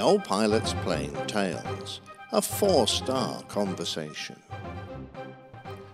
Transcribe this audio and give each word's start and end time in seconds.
Old 0.00 0.24
Pilot's 0.24 0.72
Plain 0.82 1.12
Tales, 1.26 2.00
a 2.32 2.40
four 2.40 2.88
star 2.88 3.42
conversation. 3.42 4.36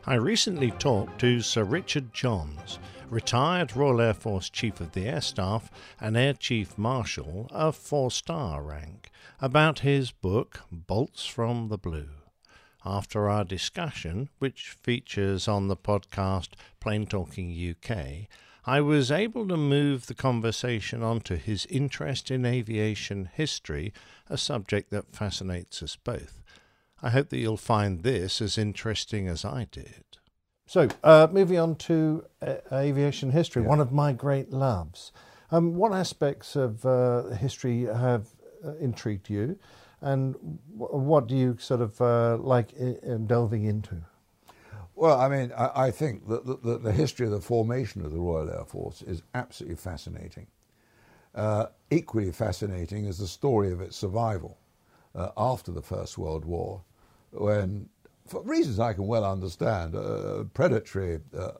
I 0.07 0.15
recently 0.15 0.71
talked 0.71 1.21
to 1.21 1.41
Sir 1.41 1.65
Richard 1.65 2.15
Johns, 2.15 2.79
retired 3.11 3.75
Royal 3.75 4.01
Air 4.01 4.15
Force 4.15 4.49
Chief 4.49 4.81
of 4.81 4.93
the 4.93 5.07
Air 5.07 5.21
Staff 5.21 5.71
and 6.01 6.17
Air 6.17 6.35
Chief 6.35 6.79
Marshal 6.79 7.49
of 7.51 7.75
four 7.75 8.13
star 8.13 8.63
rank, 8.63 9.11
about 9.41 9.81
his 9.81 10.13
book 10.13 10.61
Bolts 10.71 11.27
from 11.27 11.69
the 11.69 11.79
Blue. 11.79 12.11
After 12.85 13.29
our 13.29 13.45
discussion, 13.45 14.29
which 14.39 14.77
features 14.81 15.49
on 15.49 15.67
the 15.67 15.77
podcast 15.77 16.51
Plane 16.79 17.07
Talking 17.07 17.51
UK, 17.51 18.29
I 18.69 18.81
was 18.81 19.13
able 19.13 19.47
to 19.47 19.57
move 19.57 20.07
the 20.07 20.15
conversation 20.15 21.01
onto 21.01 21.37
his 21.37 21.67
interest 21.67 22.33
in 22.33 22.45
aviation 22.45 23.31
history, 23.33 23.93
a 24.29 24.37
subject 24.37 24.91
that 24.91 25.15
fascinates 25.15 25.85
us 25.85 25.95
both. 25.95 26.43
I 27.01 27.11
hope 27.11 27.29
that 27.29 27.39
you'll 27.39 27.59
find 27.59 28.03
this 28.03 28.43
as 28.43 28.59
interesting 28.59 29.29
as 29.29 29.45
I 29.45 29.69
did. 29.71 30.03
So, 30.67 30.89
uh, 31.05 31.29
moving 31.31 31.61
on 31.61 31.77
to 31.77 32.25
uh, 32.43 32.57
aviation 32.73 33.31
history, 33.31 33.63
yeah. 33.63 33.69
one 33.69 33.79
of 33.79 33.93
my 33.93 34.13
great 34.13 34.51
loves. 34.53 35.13
Um, 35.53 35.77
what 35.77 35.93
aspects 35.93 36.57
of 36.57 36.85
uh, 36.85 37.29
history 37.37 37.83
have 37.85 38.27
uh, 38.65 38.75
intrigued 38.79 39.31
you, 39.31 39.61
and 40.01 40.35
w- 40.77 41.05
what 41.05 41.29
do 41.29 41.37
you 41.37 41.57
sort 41.61 41.83
of 41.83 42.01
uh, 42.01 42.37
like 42.39 42.75
delving 43.29 43.63
into? 43.63 44.03
Well, 44.97 45.21
I 45.21 45.29
mean, 45.29 45.53
I, 45.53 45.71
I 45.75 45.91
think 45.91 46.27
that 46.29 46.47
the, 46.47 46.79
the, 46.79 46.91
history 46.93 47.27
of 47.27 47.33
the 47.33 47.41
formation 47.41 48.03
of 48.05 48.13
the 48.13 48.19
Royal 48.19 48.49
Air 48.49 48.65
Force 48.65 49.03
is 49.03 49.23
absolutely 49.35 49.77
fascinating. 49.77 50.47
Uh, 51.35 51.67
equally 51.91 52.33
fascinating 52.33 53.05
is 53.05 53.19
the 53.19 53.27
story 53.27 53.71
of 53.73 53.83
its 53.83 53.95
survival 53.95 54.57
uh, 55.15 55.33
after 55.37 55.71
the 55.71 55.83
First 55.83 56.17
World 56.17 56.47
War, 56.47 56.83
when, 57.31 57.91
for 58.27 58.43
reasons 58.43 58.81
I 58.81 58.95
can 58.95 59.07
well 59.07 59.25
understand, 59.25 59.95
uh, 59.95 60.45
predatory 60.55 61.21
uh, 61.39 61.51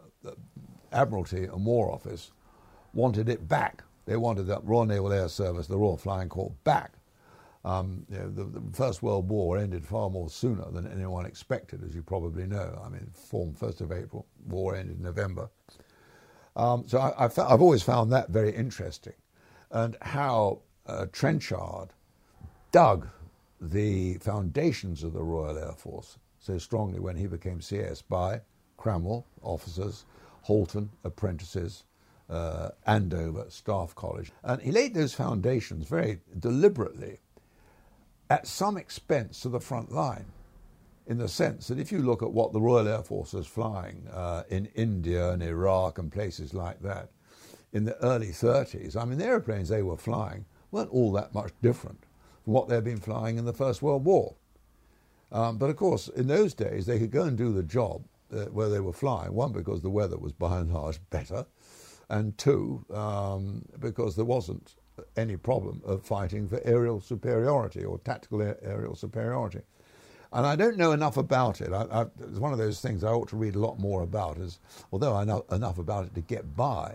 Admiralty 0.93 1.45
and 1.45 1.67
War 1.67 1.93
Office 1.93 2.33
wanted 2.95 3.29
it 3.29 3.47
back. 3.47 3.85
They 4.07 4.17
wanted 4.17 4.47
the 4.47 4.61
Royal 4.63 4.87
Naval 4.87 5.13
Air 5.13 5.29
Service, 5.29 5.67
the 5.67 5.77
Royal 5.77 5.99
Flying 5.99 6.31
Corps, 6.31 6.53
back 6.65 6.93
um, 7.67 8.07
you 8.09 8.19
know, 8.19 8.31
the, 8.31 8.45
the, 8.45 8.63
First 8.73 9.03
World 9.03 9.29
War 9.29 9.59
ended 9.59 9.85
far 9.85 10.09
more 10.09 10.31
sooner 10.31 10.71
than 10.71 10.87
anyone 10.87 11.27
expected, 11.27 11.83
as 11.83 11.97
you 11.97 12.03
probably 12.03 12.47
know. 12.47 12.81
I 12.83 12.89
mean, 12.89 13.11
formed 13.13 13.59
1st 13.59 13.81
of 13.81 13.91
April, 13.93 14.25
war 14.47 14.77
ended 14.77 14.99
in 14.99 15.03
November. 15.03 15.51
Um, 16.55 16.85
so 16.87 17.01
I, 17.01 17.23
have 17.23 17.37
I've 17.41 17.61
always 17.61 17.83
found 17.83 18.13
that 18.13 18.31
very 18.31 18.55
interesting. 18.55 19.15
And 19.73 19.97
how 20.01 20.61
uh, 20.87 21.07
Trenchard 21.11 21.89
dug 22.71 23.09
the 23.61 24.19
foundations 24.19 25.03
of 25.03 25.13
the 25.13 25.23
Royal 25.25 25.59
Air 25.59 25.73
Force 25.73 26.19
so 26.39 26.59
strongly 26.59 27.01
when 27.01 27.17
he 27.17 27.27
became 27.27 27.61
CS 27.61 28.01
by 28.01 28.43
Cranwell, 28.79 29.25
officers, 29.43 30.05
Halton, 30.43 30.89
apprentices, 31.03 31.83
uh, 32.31 32.69
Andover, 32.87 33.47
Staff 33.49 33.97
College. 33.97 34.31
And 34.45 34.63
he 34.63 34.71
laid 34.71 34.95
those 34.95 35.15
foundations 35.15 35.89
very 35.89 36.21
deliberately 36.39 37.19
at 38.29 38.47
some 38.47 38.77
expense 38.77 39.41
to 39.41 39.49
the 39.49 39.61
front 39.61 39.93
line, 39.93 40.27
in 41.07 41.19
the 41.19 41.29
sense 41.29 41.69
that 41.69 41.79
if 41.79 41.93
you 41.93 41.99
look 41.99 42.23
at 42.23 42.33
what 42.33 42.53
the 42.53 42.61
Royal 42.61 42.89
Air 42.89 43.03
Force 43.03 43.33
was 43.33 43.47
flying 43.47 44.07
uh, 44.13 44.43
in 44.49 44.67
India 44.75 45.31
and 45.31 45.43
Iraq 45.43 45.99
and 45.99 46.11
places 46.11 46.53
like 46.53 46.81
that 46.83 47.11
in 47.73 47.85
the 47.85 47.97
early 47.99 48.29
30s, 48.29 48.97
I 48.97 49.05
mean, 49.05 49.19
the 49.19 49.27
aeroplanes 49.27 49.69
they 49.69 49.83
were 49.83 49.97
flying 49.97 50.45
weren't 50.73 50.91
all 50.91 51.13
that 51.13 51.35
much 51.35 51.53
different 51.63 52.05
from 52.43 52.55
what 52.55 52.69
they'd 52.69 52.83
been 52.83 53.01
flying 53.01 53.39
in 53.39 53.45
the 53.45 53.53
First 53.53 53.83
World 53.83 54.05
War. 54.05 54.35
Um, 55.31 55.59
but 55.59 55.71
of 55.71 55.77
course, 55.77 56.09
in 56.09 56.27
those 56.27 56.55
days, 56.55 56.87
they 56.87 56.99
could 56.99 57.11
go 57.11 57.23
and 57.23 57.37
do 57.37 57.53
the 57.53 57.63
job 57.63 58.03
uh, 58.33 58.47
where 58.47 58.69
they 58.69 58.81
were 58.81 58.93
flying, 58.93 59.33
one, 59.33 59.53
because 59.53 59.83
the 59.83 59.91
weather 59.91 60.17
was 60.17 60.33
by 60.33 60.59
and 60.59 60.73
large 60.73 60.99
better, 61.11 61.47
and 62.09 62.37
two, 62.39 62.85
um, 62.93 63.65
because 63.79 64.17
there 64.17 64.25
wasn't 64.25 64.75
any 65.17 65.37
problem 65.37 65.83
of 65.85 66.05
fighting 66.05 66.49
for 66.49 66.61
aerial 66.65 67.01
superiority 67.01 67.85
or 67.85 67.99
tactical 67.99 68.43
aerial 68.43 68.95
superiority. 68.95 69.61
And 70.33 70.45
I 70.47 70.57
don't 70.57 70.77
know 70.77 70.93
enough 70.93 71.17
about 71.17 71.61
it. 71.61 71.73
I, 71.73 71.83
I, 71.91 72.03
it's 72.21 72.39
one 72.39 72.53
of 72.53 72.59
those 72.59 72.81
things 72.81 73.05
I 73.05 73.11
ought 73.11 73.29
to 73.29 73.37
read 73.37 73.55
a 73.55 73.61
lot 73.61 73.79
more 73.79 74.03
about, 74.03 74.39
is, 74.39 74.59
although 74.93 75.15
I 75.15 75.25
know 75.25 75.45
enough 75.51 75.79
about 75.79 76.05
it 76.05 76.15
to 76.15 76.21
get 76.21 76.57
by, 76.57 76.95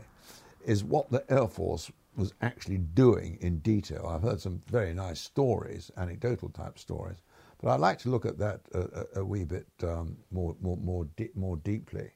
is 0.66 0.84
what 0.84 1.10
the 1.10 1.24
Air 1.32 1.48
Force 1.48 1.92
was 2.16 2.34
actually 2.42 2.78
doing 2.78 3.38
in 3.42 3.60
detail. 3.60 4.06
I've 4.08 4.22
heard 4.22 4.42
some 4.42 4.62
very 4.68 4.94
nice 4.94 5.20
stories, 5.20 5.92
anecdotal 5.98 6.50
type 6.50 6.78
stories, 6.78 7.18
but 7.62 7.70
I'd 7.70 7.80
like 7.80 8.00
to 8.00 8.10
look 8.10 8.26
at 8.26 8.38
that 8.40 8.62
a, 8.74 8.80
a, 8.80 9.22
a 9.22 9.26
wee 9.26 9.46
bit 9.46 9.68
um, 9.84 10.18
more, 10.30 10.56
more, 10.62 10.78
more, 10.78 11.08
more 11.36 11.56
deeply. 11.58 12.12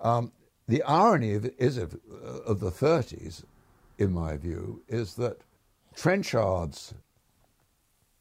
Um, 0.00 0.32
the 0.66 0.82
irony 0.82 1.34
of, 1.34 1.46
is 1.58 1.78
of, 1.78 1.98
of 2.44 2.60
the 2.60 2.70
30s 2.70 3.44
in 3.98 4.12
my 4.12 4.36
view, 4.36 4.82
is 4.88 5.14
that 5.16 5.42
Trenchard's 5.94 6.94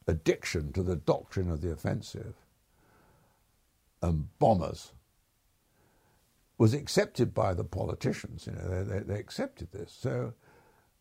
addiction 0.08 0.72
to 0.74 0.84
the 0.84 0.96
doctrine 0.96 1.52
of 1.52 1.62
the 1.62 1.72
offensive 1.72 2.34
and 4.02 4.28
bombers 4.40 4.94
was 6.58 6.74
accepted 6.74 7.34
by 7.34 7.54
the 7.54 7.64
politicians. 7.64 8.48
You 8.48 8.54
know, 8.54 8.84
they, 8.84 8.94
they, 8.94 9.00
they 9.04 9.20
accepted 9.20 9.72
this. 9.72 9.96
So, 9.98 10.34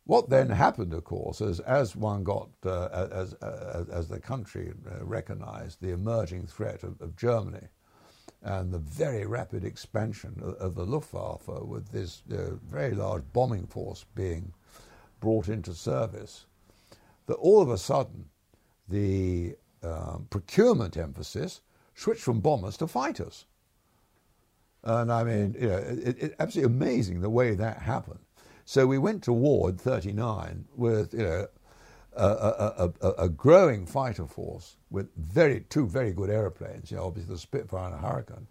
what 0.05 0.31
then 0.31 0.51
happened, 0.51 0.93
of 0.93 1.03
course, 1.05 1.41
is 1.41 1.59
as 1.61 1.97
one 1.97 2.23
got, 2.23 2.49
uh, 2.65 3.09
as, 3.11 3.35
uh, 3.35 3.85
as 3.91 4.07
the 4.09 4.21
country 4.21 4.73
uh, 4.89 5.05
recognised 5.05 5.81
the 5.81 5.91
emerging 5.91 6.47
threat 6.47 6.85
of, 6.85 7.01
of, 7.01 7.17
Germany 7.17 7.67
and 8.43 8.73
the 8.73 8.79
very 8.79 9.27
rapid 9.27 9.65
expansion 9.65 10.41
of, 10.41 10.55
of 10.55 10.75
the 10.77 10.85
Luftwaffe, 10.85 11.49
with 11.49 11.91
this 11.91 12.23
uh, 12.33 12.55
very 12.69 12.95
large 12.95 13.25
bombing 13.33 13.67
force 13.67 14.05
being 14.15 14.53
brought 15.21 15.49
into 15.49 15.75
service, 15.75 16.47
that 17.27 17.35
all 17.35 17.61
of 17.61 17.71
a 17.71 17.79
sudden 17.79 18.27
the 18.89 19.57
um, 19.83 20.27
procurement 20.31 20.97
emphasis 20.97 21.61
switched 21.95 22.23
from 22.23 22.41
bombers 22.41 22.77
to 22.77 22.87
fighters. 22.87 23.47
And 24.83 25.13
I 25.13 25.25
mean, 25.25 25.57
you 25.59 25.69
know, 25.69 25.79
it, 25.79 26.23
it, 26.23 26.37
absolutely 26.39 26.75
amazing 26.75 27.21
the 27.21 27.31
way 27.31 27.55
that 27.55 27.79
happened. 27.79 28.21
So 28.65 28.87
we 28.87 28.99
went 28.99 29.23
to 29.25 29.33
war 29.33 29.71
in 29.71 29.77
39 29.77 30.67
with, 30.77 31.13
you 31.13 31.25
know, 31.25 31.47
a, 32.17 32.27
a, 32.27 32.93
a, 33.01 33.11
a, 33.25 33.29
growing 33.29 33.85
fighter 33.85 34.27
force 34.27 34.77
with 34.91 35.15
very 35.17 35.61
two 35.69 35.87
very 35.87 36.13
good 36.13 36.31
airplanes, 36.31 36.91
you 36.91 36.97
know, 36.97 37.05
obviously 37.05 37.35
the 37.35 37.39
Spitfire 37.39 37.87
and 37.87 37.95
the 37.95 37.99
Hurricane, 37.99 38.47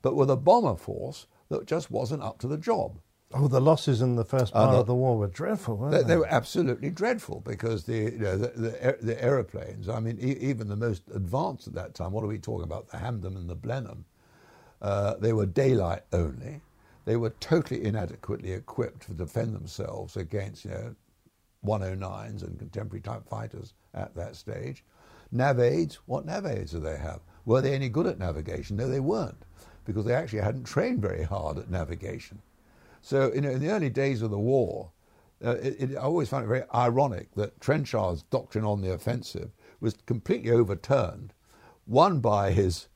but 0.00 0.14
with 0.14 0.30
a 0.30 0.36
bomber 0.36 0.76
force 0.76 1.26
that 1.48 1.66
just 1.66 1.90
wasn't 1.90 2.22
up 2.22 2.38
to 2.38 2.46
the 2.46 2.56
job. 2.56 2.98
Oh, 3.32 3.46
the 3.46 3.60
losses 3.60 4.02
in 4.02 4.16
the 4.16 4.24
first 4.24 4.52
part 4.52 4.74
of 4.74 4.86
the 4.86 4.94
war 4.94 5.16
were 5.16 5.28
dreadful, 5.28 5.76
weren't 5.76 5.92
they? 5.92 5.98
They, 5.98 6.08
they 6.08 6.16
were 6.16 6.26
absolutely 6.26 6.90
dreadful 6.90 7.40
because 7.40 7.84
the, 7.84 7.96
you 7.96 8.18
know, 8.18 8.36
the, 8.36 8.48
the, 8.48 8.98
the, 9.00 9.22
aeroplanes, 9.24 9.88
I 9.88 10.00
mean, 10.00 10.18
e- 10.20 10.36
even 10.40 10.68
the 10.68 10.74
most 10.76 11.04
advanced 11.14 11.68
at 11.68 11.74
that 11.74 11.94
time, 11.94 12.10
what 12.10 12.24
are 12.24 12.28
we 12.28 12.38
talking 12.38 12.64
about? 12.64 12.88
The 12.88 12.98
Hampden 12.98 13.36
and 13.36 13.48
the 13.48 13.54
Blenheim, 13.54 14.04
uh, 14.82 15.14
they 15.14 15.32
were 15.32 15.46
daylight 15.46 16.02
only. 16.12 16.60
They 17.04 17.16
were 17.16 17.30
totally 17.30 17.84
inadequately 17.84 18.52
equipped 18.52 19.06
to 19.06 19.12
defend 19.12 19.54
themselves 19.54 20.16
against, 20.16 20.64
you 20.64 20.72
know, 20.72 20.94
109s 21.64 22.42
and 22.42 22.58
contemporary 22.58 23.00
type 23.00 23.28
fighters 23.28 23.74
at 23.94 24.14
that 24.16 24.34
stage. 24.34 24.82
Nav 25.30 25.60
aids, 25.60 26.00
what 26.06 26.26
nav 26.26 26.46
aids 26.46 26.72
do 26.72 26.80
they 26.80 26.96
have? 26.96 27.20
Were 27.44 27.60
they 27.60 27.74
any 27.74 27.88
good 27.88 28.06
at 28.08 28.18
navigation? 28.18 28.76
No, 28.76 28.88
they 28.88 29.00
weren't, 29.00 29.44
because 29.84 30.04
they 30.04 30.14
actually 30.14 30.40
hadn't 30.42 30.64
trained 30.64 31.00
very 31.00 31.22
hard 31.22 31.58
at 31.58 31.70
navigation. 31.70 32.42
So 33.00 33.30
in 33.30 33.58
the 33.58 33.70
early 33.70 33.90
days 33.90 34.22
of 34.22 34.30
the 34.30 34.38
war, 34.38 34.90
uh, 35.44 35.56
it, 35.62 35.76
it, 35.92 35.96
I 35.96 36.02
always 36.02 36.28
found 36.28 36.44
it 36.44 36.48
very 36.48 36.64
ironic 36.74 37.34
that 37.34 37.60
Trenchard's 37.60 38.22
doctrine 38.24 38.64
on 38.64 38.82
the 38.82 38.92
offensive 38.92 39.50
was 39.80 39.94
completely 40.06 40.50
overturned, 40.50 41.32
one 41.86 42.20
by 42.20 42.52
his 42.52 42.88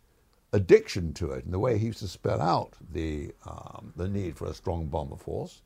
addiction 0.53 1.13
to 1.15 1.33
it 1.33 1.45
and 1.45 1.53
the 1.53 1.59
way 1.59 1.79
he 1.79 1.87
used 1.87 1.99
to 1.99 2.09
spell 2.09 2.41
out 2.41 2.75
the, 2.93 3.33
um, 3.47 3.93
the 3.97 4.09
need 4.09 4.37
for 4.37 4.47
a 4.47 4.55
strong 4.55 4.87
bomber 4.87 5.17
force, 5.17 5.63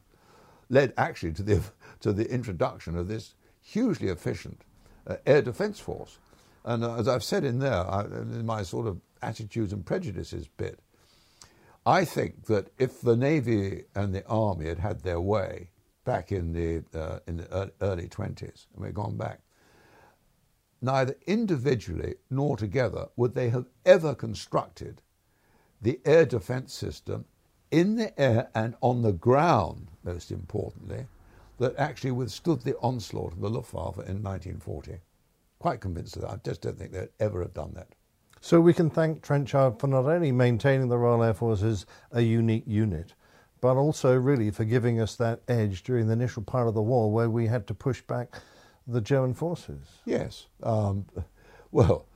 led 0.70 0.92
actually 0.96 1.32
to 1.32 1.42
the, 1.42 1.62
to 2.00 2.12
the 2.12 2.30
introduction 2.30 2.96
of 2.96 3.08
this 3.08 3.34
hugely 3.60 4.08
efficient 4.08 4.62
uh, 5.06 5.16
air 5.26 5.42
defense 5.42 5.80
force. 5.80 6.18
And 6.64 6.84
uh, 6.84 6.96
as 6.96 7.08
I've 7.08 7.24
said 7.24 7.44
in 7.44 7.58
there, 7.58 7.84
I, 7.90 8.04
in 8.04 8.46
my 8.46 8.62
sort 8.62 8.86
of 8.86 9.00
attitudes 9.20 9.72
and 9.72 9.84
prejudices 9.84 10.48
bit, 10.56 10.78
I 11.88 12.04
think 12.04 12.44
that 12.48 12.68
if 12.78 13.00
the 13.00 13.16
Navy 13.16 13.84
and 13.94 14.14
the 14.14 14.26
Army 14.26 14.66
had 14.66 14.78
had 14.78 15.00
their 15.00 15.22
way 15.22 15.70
back 16.04 16.32
in 16.32 16.52
the, 16.52 16.84
uh, 16.94 17.20
in 17.26 17.38
the 17.38 17.72
early 17.80 18.08
20s, 18.08 18.66
and 18.74 18.84
we've 18.84 18.92
gone 18.92 19.16
back, 19.16 19.40
neither 20.82 21.16
individually 21.26 22.16
nor 22.28 22.58
together 22.58 23.08
would 23.16 23.34
they 23.34 23.48
have 23.48 23.64
ever 23.86 24.14
constructed 24.14 25.00
the 25.80 25.98
air 26.04 26.26
defense 26.26 26.74
system 26.74 27.24
in 27.70 27.96
the 27.96 28.20
air 28.20 28.50
and 28.54 28.74
on 28.82 29.00
the 29.00 29.12
ground, 29.12 29.90
most 30.04 30.30
importantly, 30.30 31.06
that 31.58 31.74
actually 31.78 32.10
withstood 32.10 32.60
the 32.60 32.76
onslaught 32.82 33.32
of 33.32 33.40
the 33.40 33.48
Luftwaffe 33.48 33.96
in 33.96 34.22
1940. 34.22 35.00
Quite 35.58 35.80
convinced 35.80 36.16
of 36.16 36.22
that. 36.22 36.30
I 36.32 36.36
just 36.44 36.60
don't 36.60 36.76
think 36.78 36.92
they'd 36.92 37.08
ever 37.18 37.40
have 37.40 37.54
done 37.54 37.72
that. 37.76 37.94
So 38.40 38.60
we 38.60 38.72
can 38.72 38.90
thank 38.90 39.22
Trenchard 39.22 39.78
for 39.78 39.86
not 39.86 40.04
only 40.04 40.32
maintaining 40.32 40.88
the 40.88 40.98
Royal 40.98 41.22
Air 41.22 41.34
Force 41.34 41.62
as 41.62 41.86
a 42.12 42.20
unique 42.20 42.64
unit, 42.66 43.14
but 43.60 43.76
also 43.76 44.14
really 44.14 44.50
for 44.50 44.64
giving 44.64 45.00
us 45.00 45.16
that 45.16 45.40
edge 45.48 45.82
during 45.82 46.06
the 46.06 46.12
initial 46.12 46.42
part 46.42 46.68
of 46.68 46.74
the 46.74 46.82
war 46.82 47.10
where 47.10 47.28
we 47.28 47.46
had 47.46 47.66
to 47.66 47.74
push 47.74 48.00
back 48.02 48.36
the 48.86 49.00
German 49.00 49.34
forces. 49.34 49.98
Yes. 50.04 50.46
Um, 50.62 51.06
well, 51.72 52.06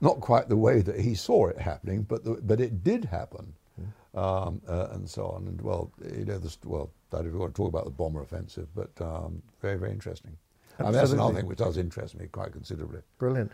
not 0.00 0.20
quite 0.20 0.48
the 0.48 0.56
way 0.56 0.82
that 0.82 1.00
he 1.00 1.14
saw 1.14 1.48
it 1.48 1.58
happening, 1.58 2.02
but 2.02 2.24
the, 2.24 2.38
but 2.42 2.60
it 2.60 2.84
did 2.84 3.06
happen, 3.06 3.54
mm. 3.80 4.18
um, 4.18 4.60
uh, 4.68 4.88
and 4.92 5.08
so 5.08 5.26
on. 5.26 5.46
And 5.46 5.60
well, 5.62 5.90
you 6.16 6.26
know, 6.26 6.38
this, 6.38 6.58
well, 6.64 6.90
I 7.12 7.22
don't 7.22 7.38
want 7.38 7.54
to 7.54 7.56
talk 7.56 7.68
about 7.68 7.84
the 7.84 7.90
bomber 7.90 8.20
offensive, 8.20 8.68
but 8.74 8.90
um, 9.00 9.42
very 9.62 9.78
very 9.78 9.92
interesting. 9.92 10.36
I 10.78 10.84
mean, 10.84 10.92
that's 10.92 11.12
another 11.12 11.34
thing 11.34 11.46
which 11.46 11.58
does 11.58 11.78
interest 11.78 12.16
me 12.16 12.26
quite 12.26 12.52
considerably. 12.52 13.00
Brilliant. 13.18 13.50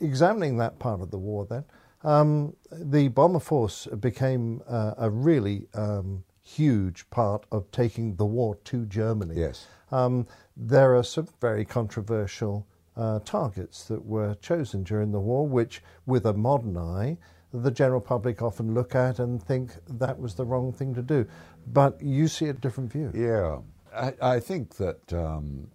Examining 0.00 0.58
that 0.58 0.78
part 0.78 1.00
of 1.00 1.10
the 1.10 1.18
war, 1.18 1.46
then, 1.46 1.64
um, 2.02 2.54
the 2.70 3.08
bomber 3.08 3.40
force 3.40 3.86
became 4.00 4.62
uh, 4.68 4.94
a 4.98 5.10
really 5.10 5.66
um, 5.74 6.22
huge 6.42 7.08
part 7.10 7.44
of 7.50 7.70
taking 7.70 8.14
the 8.16 8.24
war 8.24 8.56
to 8.64 8.86
Germany. 8.86 9.34
Yes. 9.36 9.66
Um, 9.90 10.26
there 10.56 10.94
are 10.94 11.02
some 11.02 11.28
very 11.40 11.64
controversial 11.64 12.66
uh, 12.96 13.18
targets 13.24 13.84
that 13.88 14.04
were 14.04 14.34
chosen 14.36 14.84
during 14.84 15.12
the 15.12 15.20
war, 15.20 15.46
which, 15.46 15.82
with 16.06 16.26
a 16.26 16.32
modern 16.32 16.76
eye, 16.76 17.18
the 17.52 17.70
general 17.70 18.00
public 18.00 18.42
often 18.42 18.74
look 18.74 18.94
at 18.94 19.18
and 19.18 19.42
think 19.42 19.72
that 19.88 20.18
was 20.18 20.34
the 20.34 20.44
wrong 20.44 20.72
thing 20.72 20.94
to 20.94 21.02
do. 21.02 21.26
But 21.66 22.00
you 22.00 22.28
see 22.28 22.46
a 22.46 22.52
different 22.52 22.92
view. 22.92 23.10
Yeah. 23.14 23.58
I, 23.94 24.36
I 24.36 24.40
think 24.40 24.76
that 24.76 25.12
um, 25.12 25.68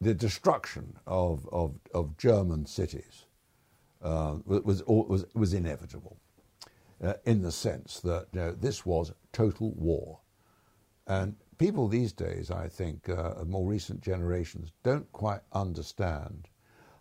the 0.00 0.14
destruction 0.14 0.98
of, 1.06 1.48
of, 1.52 1.74
of 1.92 2.16
German 2.16 2.66
cities 2.66 3.25
uh, 4.06 4.36
was, 4.44 4.84
was, 4.86 5.24
was 5.34 5.52
inevitable 5.52 6.16
uh, 7.02 7.14
in 7.24 7.42
the 7.42 7.50
sense 7.50 8.00
that 8.00 8.28
you 8.32 8.40
know, 8.40 8.52
this 8.52 8.86
was 8.86 9.12
total 9.32 9.72
war. 9.72 10.20
And 11.08 11.34
people 11.58 11.88
these 11.88 12.12
days, 12.12 12.50
I 12.50 12.68
think, 12.68 13.08
uh, 13.08 13.34
more 13.44 13.66
recent 13.68 14.00
generations, 14.00 14.72
don't 14.84 15.10
quite 15.12 15.40
understand 15.52 16.48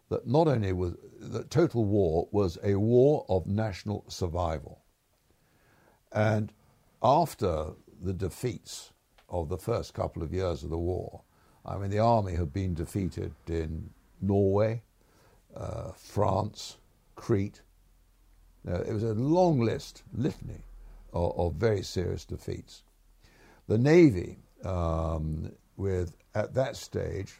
that 0.10 0.28
not 0.28 0.48
only 0.48 0.74
was 0.74 0.96
that 1.19 1.50
total 1.50 1.86
war 1.86 2.28
was 2.31 2.57
a 2.63 2.75
war 2.75 3.25
of 3.30 3.46
national 3.46 4.06
survival. 4.07 4.81
And 6.12 6.54
after 7.04 7.74
the 8.02 8.13
defeats 8.13 8.94
of 9.30 9.50
the 9.50 9.57
first 9.57 9.94
couple 9.94 10.24
of 10.24 10.34
years 10.34 10.63
of 10.63 10.69
the 10.72 10.78
war, 10.78 11.22
I 11.66 11.78
mean, 11.78 11.90
the 11.90 12.00
army 12.00 12.36
had 12.36 12.54
been 12.54 12.74
defeated 12.74 13.34
in 13.48 13.90
Norway, 14.22 14.84
uh, 15.56 15.92
France, 15.96 16.78
Crete. 17.15 17.62
Uh, 18.67 18.81
it 18.81 18.94
was 18.94 19.03
a 19.03 19.13
long 19.13 19.59
list, 19.59 20.03
litany 20.13 20.63
of, 21.13 21.38
of 21.38 21.53
very 21.53 21.83
serious 21.83 22.25
defeats. 22.25 22.83
The 23.67 23.77
Navy, 23.77 24.38
um, 24.63 25.51
with 25.77 26.15
at 26.33 26.53
that 26.53 26.75
stage 26.75 27.39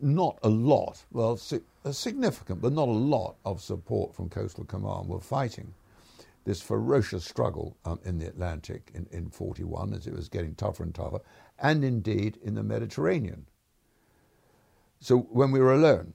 not 0.00 0.38
a 0.42 0.48
lot, 0.48 1.04
well, 1.10 1.36
significant, 1.36 2.60
but 2.60 2.72
not 2.72 2.88
a 2.88 2.92
lot 2.92 3.36
of 3.44 3.60
support 3.60 4.14
from 4.14 4.28
Coastal 4.28 4.64
Command 4.64 5.08
were 5.08 5.20
fighting 5.20 5.74
this 6.44 6.62
ferocious 6.62 7.24
struggle 7.24 7.76
um, 7.84 7.98
in 8.04 8.18
the 8.18 8.26
Atlantic 8.26 8.90
in, 8.94 9.06
in 9.10 9.28
41 9.28 9.92
as 9.92 10.06
it 10.06 10.14
was 10.14 10.28
getting 10.28 10.54
tougher 10.54 10.82
and 10.82 10.94
tougher, 10.94 11.20
and 11.58 11.84
indeed 11.84 12.38
in 12.42 12.54
the 12.54 12.62
Mediterranean. 12.62 13.46
So 15.00 15.18
when 15.18 15.50
we 15.50 15.58
were 15.58 15.74
alone, 15.74 16.14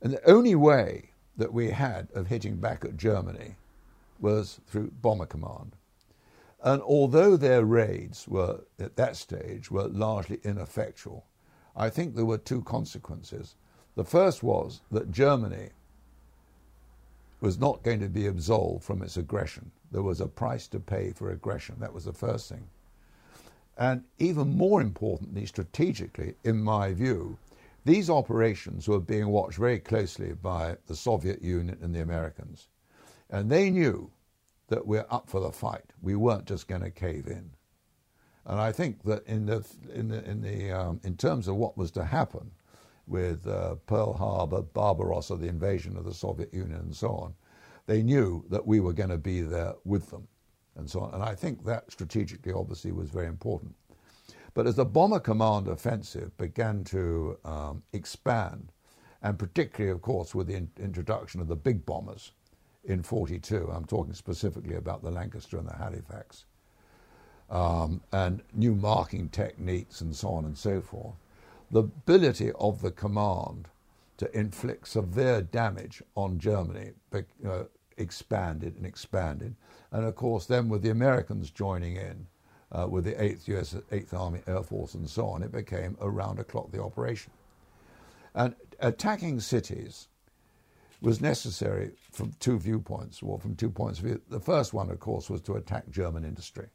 and 0.00 0.12
the 0.12 0.30
only 0.30 0.54
way 0.54 1.10
that 1.36 1.52
we 1.52 1.70
had 1.70 2.08
of 2.14 2.26
hitting 2.26 2.56
back 2.56 2.84
at 2.84 2.96
Germany 2.96 3.54
was 4.20 4.60
through 4.66 4.92
Bomber 5.02 5.26
Command. 5.26 5.76
And 6.62 6.82
although 6.82 7.36
their 7.36 7.64
raids 7.64 8.26
were, 8.26 8.60
at 8.80 8.96
that 8.96 9.16
stage, 9.16 9.70
were 9.70 9.86
largely 9.88 10.40
ineffectual, 10.42 11.24
I 11.76 11.88
think 11.88 12.14
there 12.14 12.24
were 12.24 12.38
two 12.38 12.62
consequences. 12.62 13.54
The 13.94 14.04
first 14.04 14.42
was 14.42 14.80
that 14.90 15.12
Germany 15.12 15.70
was 17.40 17.58
not 17.58 17.84
going 17.84 18.00
to 18.00 18.08
be 18.08 18.26
absolved 18.26 18.82
from 18.82 19.02
its 19.02 19.16
aggression. 19.16 19.70
There 19.92 20.02
was 20.02 20.20
a 20.20 20.26
price 20.26 20.66
to 20.68 20.80
pay 20.80 21.12
for 21.12 21.30
aggression. 21.30 21.76
That 21.78 21.94
was 21.94 22.04
the 22.04 22.12
first 22.12 22.48
thing. 22.48 22.68
And 23.76 24.02
even 24.18 24.56
more 24.56 24.80
importantly, 24.80 25.46
strategically, 25.46 26.34
in 26.42 26.60
my 26.60 26.92
view, 26.92 27.38
these 27.88 28.10
operations 28.10 28.86
were 28.86 29.00
being 29.00 29.28
watched 29.28 29.56
very 29.56 29.78
closely 29.78 30.34
by 30.34 30.76
the 30.86 30.94
Soviet 30.94 31.40
Union 31.40 31.78
and 31.80 31.94
the 31.94 32.02
Americans. 32.02 32.68
And 33.30 33.50
they 33.50 33.70
knew 33.70 34.10
that 34.68 34.86
we're 34.86 35.06
up 35.08 35.30
for 35.30 35.40
the 35.40 35.50
fight. 35.50 35.94
We 36.02 36.14
weren't 36.14 36.44
just 36.44 36.68
going 36.68 36.82
to 36.82 36.90
cave 36.90 37.26
in. 37.28 37.50
And 38.44 38.60
I 38.60 38.72
think 38.72 39.02
that 39.04 39.26
in 39.26 39.46
the 39.46 39.66
in 39.94 40.08
the 40.08 40.22
in 40.28 40.42
the 40.42 40.70
um, 40.70 41.00
in 41.02 41.16
terms 41.16 41.48
of 41.48 41.56
what 41.56 41.78
was 41.78 41.90
to 41.92 42.04
happen 42.04 42.50
with 43.06 43.46
uh, 43.46 43.76
Pearl 43.86 44.12
Harbor, 44.12 44.60
Barbarossa, 44.60 45.36
the 45.36 45.48
invasion 45.48 45.96
of 45.96 46.04
the 46.04 46.12
Soviet 46.12 46.52
Union, 46.52 46.80
and 46.80 46.94
so 46.94 47.08
on, 47.08 47.34
they 47.86 48.02
knew 48.02 48.44
that 48.50 48.66
we 48.66 48.80
were 48.80 48.92
going 48.92 49.08
to 49.08 49.18
be 49.18 49.40
there 49.40 49.72
with 49.86 50.10
them, 50.10 50.28
and 50.76 50.88
so 50.88 51.00
on. 51.00 51.14
And 51.14 51.22
I 51.22 51.34
think 51.34 51.64
that 51.64 51.90
strategically, 51.90 52.52
obviously, 52.52 52.92
was 52.92 53.08
very 53.08 53.28
important. 53.28 53.74
But 54.54 54.66
as 54.66 54.76
the 54.76 54.84
Bomber 54.84 55.20
Command 55.20 55.68
offensive 55.68 56.36
began 56.38 56.84
to 56.84 57.38
um, 57.44 57.82
expand, 57.92 58.72
and 59.22 59.38
particularly, 59.38 59.92
of 59.92 60.02
course, 60.02 60.34
with 60.34 60.46
the 60.48 60.54
in- 60.54 60.70
introduction 60.80 61.40
of 61.40 61.48
the 61.48 61.56
big 61.56 61.86
bombers 61.86 62.32
in 62.84 63.02
42, 63.02 63.70
I'm 63.72 63.84
talking 63.84 64.14
specifically 64.14 64.76
about 64.76 65.02
the 65.02 65.10
Lancaster 65.10 65.58
and 65.58 65.68
the 65.68 65.76
Halifax 65.76 66.46
um, 67.50 68.00
and 68.12 68.42
new 68.54 68.74
marking 68.74 69.28
techniques 69.28 70.00
and 70.00 70.14
so 70.14 70.28
on 70.30 70.44
and 70.44 70.56
so 70.56 70.80
forth, 70.80 71.14
the 71.70 71.80
ability 71.80 72.52
of 72.58 72.80
the 72.82 72.90
command 72.90 73.68
to 74.16 74.38
inflict 74.38 74.88
severe 74.88 75.42
damage 75.42 76.02
on 76.16 76.38
Germany 76.38 76.92
uh, 77.14 77.64
expanded 77.96 78.76
and 78.76 78.86
expanded. 78.86 79.54
And 79.92 80.04
of 80.04 80.14
course, 80.16 80.46
then 80.46 80.68
with 80.68 80.82
the 80.82 80.90
Americans 80.90 81.50
joining 81.50 81.96
in, 81.96 82.26
uh, 82.72 82.86
with 82.88 83.04
the 83.04 83.12
8th 83.12 83.48
US 83.48 83.74
8th 83.90 84.14
Army 84.14 84.40
Air 84.46 84.62
Force 84.62 84.94
and 84.94 85.08
so 85.08 85.26
on, 85.26 85.42
it 85.42 85.52
became 85.52 85.96
a 86.00 86.10
round 86.10 86.38
the 86.38 86.44
clock 86.44 86.70
the 86.70 86.82
operation. 86.82 87.32
And 88.34 88.54
attacking 88.80 89.40
cities 89.40 90.08
was 91.00 91.20
necessary 91.20 91.92
from 92.10 92.32
two 92.40 92.58
viewpoints, 92.58 93.22
or 93.22 93.38
from 93.38 93.54
two 93.54 93.70
points 93.70 94.00
of 94.00 94.04
view. 94.04 94.20
The 94.28 94.40
first 94.40 94.74
one, 94.74 94.90
of 94.90 94.98
course, 94.98 95.30
was 95.30 95.40
to 95.42 95.54
attack 95.54 95.88
German 95.90 96.24
industry 96.24 96.66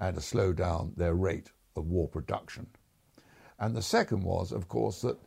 and 0.00 0.16
to 0.16 0.22
slow 0.22 0.52
down 0.52 0.92
their 0.96 1.14
rate 1.14 1.50
of 1.76 1.88
war 1.88 2.08
production. 2.08 2.66
And 3.58 3.76
the 3.76 3.82
second 3.82 4.22
was, 4.22 4.50
of 4.50 4.68
course, 4.68 5.02
that 5.02 5.18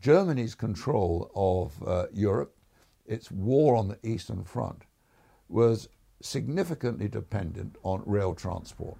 Germany's 0.00 0.54
control 0.54 1.30
of 1.34 1.82
uh, 1.86 2.06
Europe, 2.12 2.54
its 3.04 3.30
war 3.30 3.76
on 3.76 3.88
the 3.88 3.98
Eastern 4.02 4.44
Front, 4.44 4.82
was 5.48 5.88
significantly 6.22 7.08
dependent 7.08 7.76
on 7.82 8.02
rail 8.06 8.34
transport. 8.34 8.96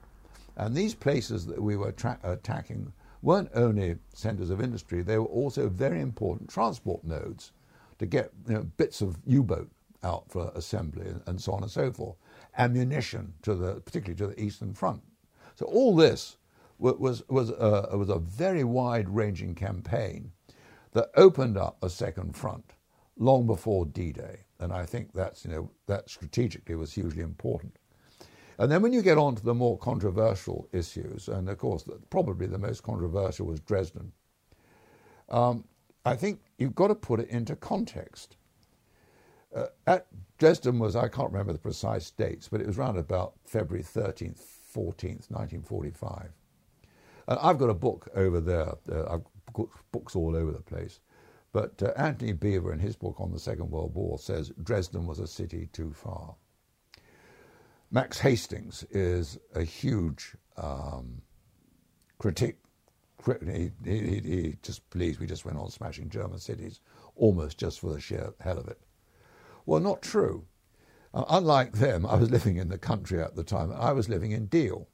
And 0.56 0.74
these 0.74 0.94
places 0.94 1.46
that 1.46 1.62
we 1.62 1.76
were 1.76 1.92
tra- 1.92 2.18
attacking 2.22 2.92
weren't 3.22 3.50
only 3.54 3.96
centers 4.14 4.50
of 4.50 4.60
industry, 4.60 5.02
they 5.02 5.18
were 5.18 5.26
also 5.26 5.68
very 5.68 6.00
important 6.00 6.48
transport 6.48 7.04
nodes 7.04 7.52
to 7.98 8.06
get 8.06 8.30
you 8.48 8.54
know, 8.54 8.62
bits 8.76 9.00
of 9.00 9.18
U 9.26 9.42
boat 9.42 9.70
out 10.02 10.30
for 10.30 10.52
assembly 10.54 11.06
and, 11.26 11.40
so 11.40 11.52
on 11.52 11.62
and 11.62 11.70
so 11.70 11.90
forth 11.90 12.16
ammunition 12.58 13.34
to 13.42 13.54
the, 13.54 13.74
particularly 13.80 14.16
to 14.16 14.26
the 14.28 14.40
Eastern 14.42 14.72
Front. 14.72 15.02
So 15.56 15.66
all 15.66 15.96
this 15.96 16.36
was 16.78 17.22
was 17.28 17.50
a, 17.50 17.96
was 17.96 18.10
a 18.10 18.18
very 18.18 18.62
wide-ranging 18.62 19.54
campaign 19.54 20.32
that 20.92 21.10
opened 21.16 21.56
up 21.56 21.78
a 21.82 21.88
second 21.90 22.36
front 22.36 22.72
long 23.18 23.46
before 23.46 23.86
D-Day, 23.86 24.40
and 24.60 24.72
I 24.72 24.84
think 24.84 25.12
that's 25.14 25.44
you 25.44 25.50
know 25.50 25.70
that 25.86 26.10
strategically 26.10 26.74
was 26.74 26.92
hugely 26.92 27.22
important. 27.22 27.76
And 28.58 28.70
then 28.70 28.82
when 28.82 28.92
you 28.92 29.02
get 29.02 29.18
on 29.18 29.34
to 29.36 29.44
the 29.44 29.54
more 29.54 29.78
controversial 29.78 30.68
issues, 30.72 31.28
and 31.28 31.48
of 31.48 31.58
course 31.58 31.84
probably 32.10 32.46
the 32.46 32.58
most 32.58 32.82
controversial 32.82 33.46
was 33.46 33.60
Dresden, 33.60 34.12
um, 35.28 35.64
I 36.04 36.14
think 36.14 36.40
you've 36.58 36.74
got 36.74 36.88
to 36.88 36.94
put 36.94 37.20
it 37.20 37.28
into 37.28 37.56
context. 37.56 38.36
Uh, 39.54 39.66
at 39.86 40.06
Dresden 40.38 40.78
was, 40.78 40.96
I 40.96 41.08
can't 41.08 41.32
remember 41.32 41.52
the 41.52 41.58
precise 41.58 42.10
dates, 42.10 42.48
but 42.48 42.60
it 42.60 42.66
was 42.66 42.78
around 42.78 42.98
about 42.98 43.34
February 43.44 43.82
13th, 43.82 44.40
14th, 44.74 45.30
1945. 45.30 46.30
And 47.28 47.38
I've 47.40 47.58
got 47.58 47.70
a 47.70 47.74
book 47.74 48.08
over 48.14 48.40
there. 48.40 48.74
Uh, 48.90 49.14
I've 49.14 49.52
got 49.52 49.68
books 49.92 50.14
all 50.14 50.36
over 50.36 50.52
the 50.52 50.60
place. 50.60 51.00
But 51.52 51.82
uh, 51.82 51.92
Antony 51.96 52.34
Beevor, 52.34 52.72
in 52.72 52.78
his 52.78 52.96
book 52.96 53.16
on 53.18 53.32
the 53.32 53.38
Second 53.38 53.70
World 53.70 53.94
War, 53.94 54.18
says 54.18 54.52
Dresden 54.62 55.06
was 55.06 55.18
a 55.18 55.26
city 55.26 55.68
too 55.72 55.92
far. 55.92 56.34
Max 57.90 58.18
Hastings 58.18 58.84
is 58.90 59.38
a 59.54 59.62
huge 59.62 60.34
um, 60.56 61.22
critic 62.18 62.58
he, 63.44 63.72
he, 63.84 63.98
he 64.20 64.56
just 64.62 64.88
pleased 64.90 65.18
we 65.18 65.26
just 65.26 65.44
went 65.44 65.58
on 65.58 65.70
smashing 65.70 66.08
German 66.08 66.38
cities 66.38 66.80
almost 67.16 67.58
just 67.58 67.80
for 67.80 67.92
the 67.92 68.00
sheer 68.00 68.32
hell 68.40 68.58
of 68.58 68.68
it. 68.68 68.80
Well, 69.64 69.80
not 69.80 70.02
true. 70.02 70.46
Uh, 71.12 71.24
unlike 71.28 71.72
them, 71.72 72.06
I 72.06 72.16
was 72.16 72.30
living 72.30 72.56
in 72.56 72.68
the 72.68 72.78
country 72.78 73.20
at 73.20 73.34
the 73.34 73.42
time. 73.42 73.72
I 73.72 73.92
was 73.92 74.08
living 74.08 74.32
in 74.32 74.46
Deal, 74.46 74.88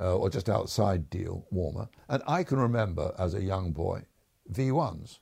uh, 0.00 0.16
or 0.16 0.28
just 0.28 0.48
outside 0.48 1.08
Deal, 1.08 1.46
Walmer. 1.50 1.88
and 2.08 2.22
I 2.26 2.42
can 2.42 2.58
remember 2.58 3.14
as 3.18 3.34
a 3.34 3.42
young 3.42 3.72
boy 3.72 4.02
V1s 4.52 5.20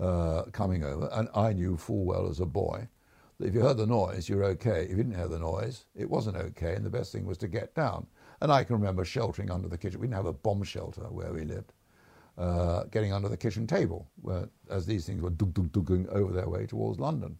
uh, 0.00 0.42
coming 0.52 0.84
over, 0.84 1.08
and 1.12 1.28
I 1.34 1.52
knew 1.52 1.76
full 1.76 2.04
well 2.04 2.28
as 2.28 2.40
a 2.40 2.46
boy 2.46 2.88
if 3.42 3.54
you 3.54 3.60
heard 3.60 3.76
the 3.76 3.86
noise, 3.86 4.28
you're 4.28 4.44
okay. 4.44 4.84
If 4.84 4.90
you 4.90 4.96
didn't 4.96 5.16
hear 5.16 5.28
the 5.28 5.38
noise, 5.38 5.86
it 5.94 6.08
wasn't 6.08 6.36
okay, 6.36 6.74
and 6.74 6.84
the 6.84 6.90
best 6.90 7.12
thing 7.12 7.26
was 7.26 7.38
to 7.38 7.48
get 7.48 7.74
down. 7.74 8.06
And 8.40 8.52
I 8.52 8.64
can 8.64 8.76
remember 8.76 9.04
sheltering 9.04 9.50
under 9.50 9.68
the 9.68 9.78
kitchen. 9.78 10.00
We 10.00 10.06
didn't 10.06 10.16
have 10.16 10.26
a 10.26 10.32
bomb 10.32 10.62
shelter 10.62 11.02
where 11.02 11.32
we 11.32 11.44
lived. 11.44 11.72
Uh, 12.38 12.84
getting 12.84 13.12
under 13.12 13.28
the 13.28 13.36
kitchen 13.36 13.66
table 13.66 14.08
where, 14.22 14.48
as 14.70 14.86
these 14.86 15.04
things 15.04 15.20
were 15.20 15.30
dug, 15.30 15.52
dug, 15.52 15.70
dugging 15.72 16.08
over 16.08 16.32
their 16.32 16.48
way 16.48 16.64
towards 16.64 16.98
London. 16.98 17.36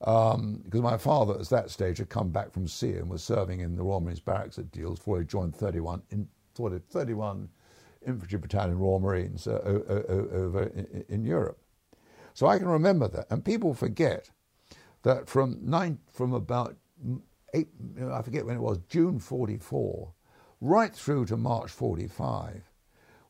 Because 0.00 0.34
um, 0.34 0.82
my 0.82 0.96
father, 0.96 1.34
at 1.38 1.48
that 1.50 1.70
stage, 1.70 1.98
had 1.98 2.08
come 2.08 2.30
back 2.30 2.52
from 2.52 2.66
sea 2.66 2.94
and 2.94 3.08
was 3.08 3.22
serving 3.22 3.60
in 3.60 3.76
the 3.76 3.82
Royal 3.84 4.00
Marines 4.00 4.18
barracks 4.18 4.58
at 4.58 4.72
Deals 4.72 4.98
before 4.98 5.20
he 5.20 5.24
joined 5.24 5.54
31, 5.54 6.02
in, 6.10 6.26
31 6.56 7.48
Infantry 8.04 8.38
Battalion 8.38 8.78
Royal 8.78 8.98
Marines 8.98 9.46
uh, 9.46 9.60
over 10.32 10.64
in, 10.74 11.04
in 11.08 11.24
Europe. 11.24 11.60
So 12.34 12.48
I 12.48 12.58
can 12.58 12.66
remember 12.66 13.06
that. 13.08 13.26
And 13.30 13.44
people 13.44 13.74
forget 13.74 14.30
that 15.02 15.28
from, 15.28 15.58
nine, 15.62 15.98
from 16.12 16.32
about 16.32 16.76
eight, 17.54 17.68
I 18.10 18.22
forget 18.22 18.46
when 18.46 18.56
it 18.56 18.62
was, 18.62 18.78
June 18.88 19.18
44, 19.18 20.12
right 20.60 20.94
through 20.94 21.26
to 21.26 21.36
March 21.36 21.70
45, 21.70 22.62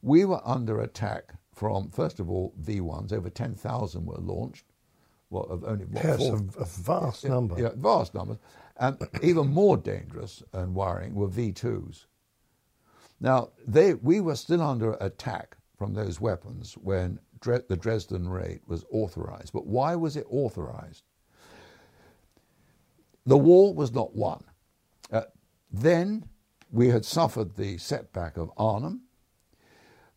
we 0.02 0.24
were 0.24 0.40
under 0.44 0.80
attack 0.80 1.34
from, 1.54 1.90
first 1.90 2.20
of 2.20 2.30
all, 2.30 2.54
V1s. 2.62 3.12
Over 3.12 3.30
10,000 3.30 4.06
were 4.06 4.16
launched. 4.16 4.66
Well, 5.30 5.44
of 5.44 5.64
only 5.64 5.86
what, 5.86 6.04
yes, 6.04 6.20
a, 6.20 6.34
a, 6.60 6.64
vast 6.66 7.24
yeah, 7.24 7.30
number. 7.30 7.60
Yeah, 7.60 7.70
vast 7.76 8.14
numbers. 8.14 8.38
And 8.76 8.98
even 9.22 9.48
more 9.48 9.76
dangerous 9.76 10.42
and 10.52 10.74
worrying 10.74 11.14
were 11.14 11.28
V2s. 11.28 12.06
Now, 13.20 13.50
they, 13.66 13.94
we 13.94 14.20
were 14.20 14.36
still 14.36 14.62
under 14.62 14.94
attack 15.00 15.56
from 15.78 15.94
those 15.94 16.20
weapons 16.20 16.74
when 16.74 17.18
Dre- 17.40 17.62
the 17.68 17.76
Dresden 17.76 18.28
raid 18.28 18.60
was 18.66 18.84
authorized. 18.90 19.52
But 19.52 19.66
why 19.66 19.94
was 19.96 20.16
it 20.16 20.26
authorized? 20.28 21.04
The 23.26 23.38
war 23.38 23.74
was 23.74 23.92
not 23.92 24.14
won. 24.14 24.44
Uh, 25.10 25.22
then 25.70 26.24
we 26.70 26.88
had 26.88 27.04
suffered 27.04 27.54
the 27.54 27.78
setback 27.78 28.36
of 28.36 28.50
Arnhem. 28.56 29.02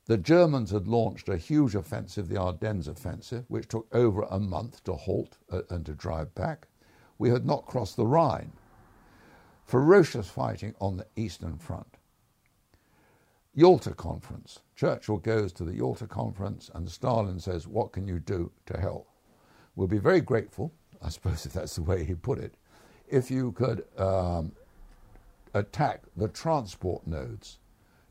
The 0.06 0.18
Germans 0.18 0.72
had 0.72 0.88
launched 0.88 1.30
a 1.30 1.38
huge 1.38 1.76
offensive, 1.76 2.30
the 2.30 2.38
Ardennes 2.38 2.88
offensive, 2.88 3.46
which 3.48 3.68
took 3.68 3.88
over 3.92 4.22
a 4.24 4.40
month 4.40 4.84
to 4.84 4.94
halt 4.94 5.38
uh, 5.52 5.62
and 5.70 5.86
to 5.86 5.94
drive 5.94 6.34
back. 6.36 6.68
We 7.18 7.30
had 7.30 7.46
not 7.46 7.66
crossed 7.66 7.96
the 7.96 8.06
Rhine. 8.06 8.52
Ferocious 9.66 10.30
fighting 10.30 10.76
on 10.80 10.98
the 10.98 11.08
Eastern 11.16 11.58
Front. 11.58 11.98
Yalta 13.56 13.94
Conference. 13.94 14.60
Churchill 14.76 15.18
goes 15.18 15.54
to 15.54 15.64
the 15.64 15.74
Yalta 15.74 16.08
Conference 16.08 16.70
and 16.76 16.90
Stalin 16.90 17.40
says, 17.40 17.68
What 17.68 17.94
can 17.94 18.08
you 18.08 18.20
do 18.20 18.52
to 18.68 18.78
help? 18.80 19.08
We'll 19.76 19.88
be 19.88 19.98
very 19.98 20.22
grateful, 20.22 20.74
I 21.02 21.10
suppose 21.10 21.46
if 21.46 21.54
that's 21.54 21.76
the 21.76 21.82
way 21.82 22.04
he 22.04 22.14
put 22.14 22.38
it, 22.38 22.56
if 23.10 23.30
you 23.30 23.52
could 23.54 23.86
um, 23.98 24.52
attack 25.54 26.04
the 26.16 26.28
transport 26.28 27.06
nodes, 27.08 27.60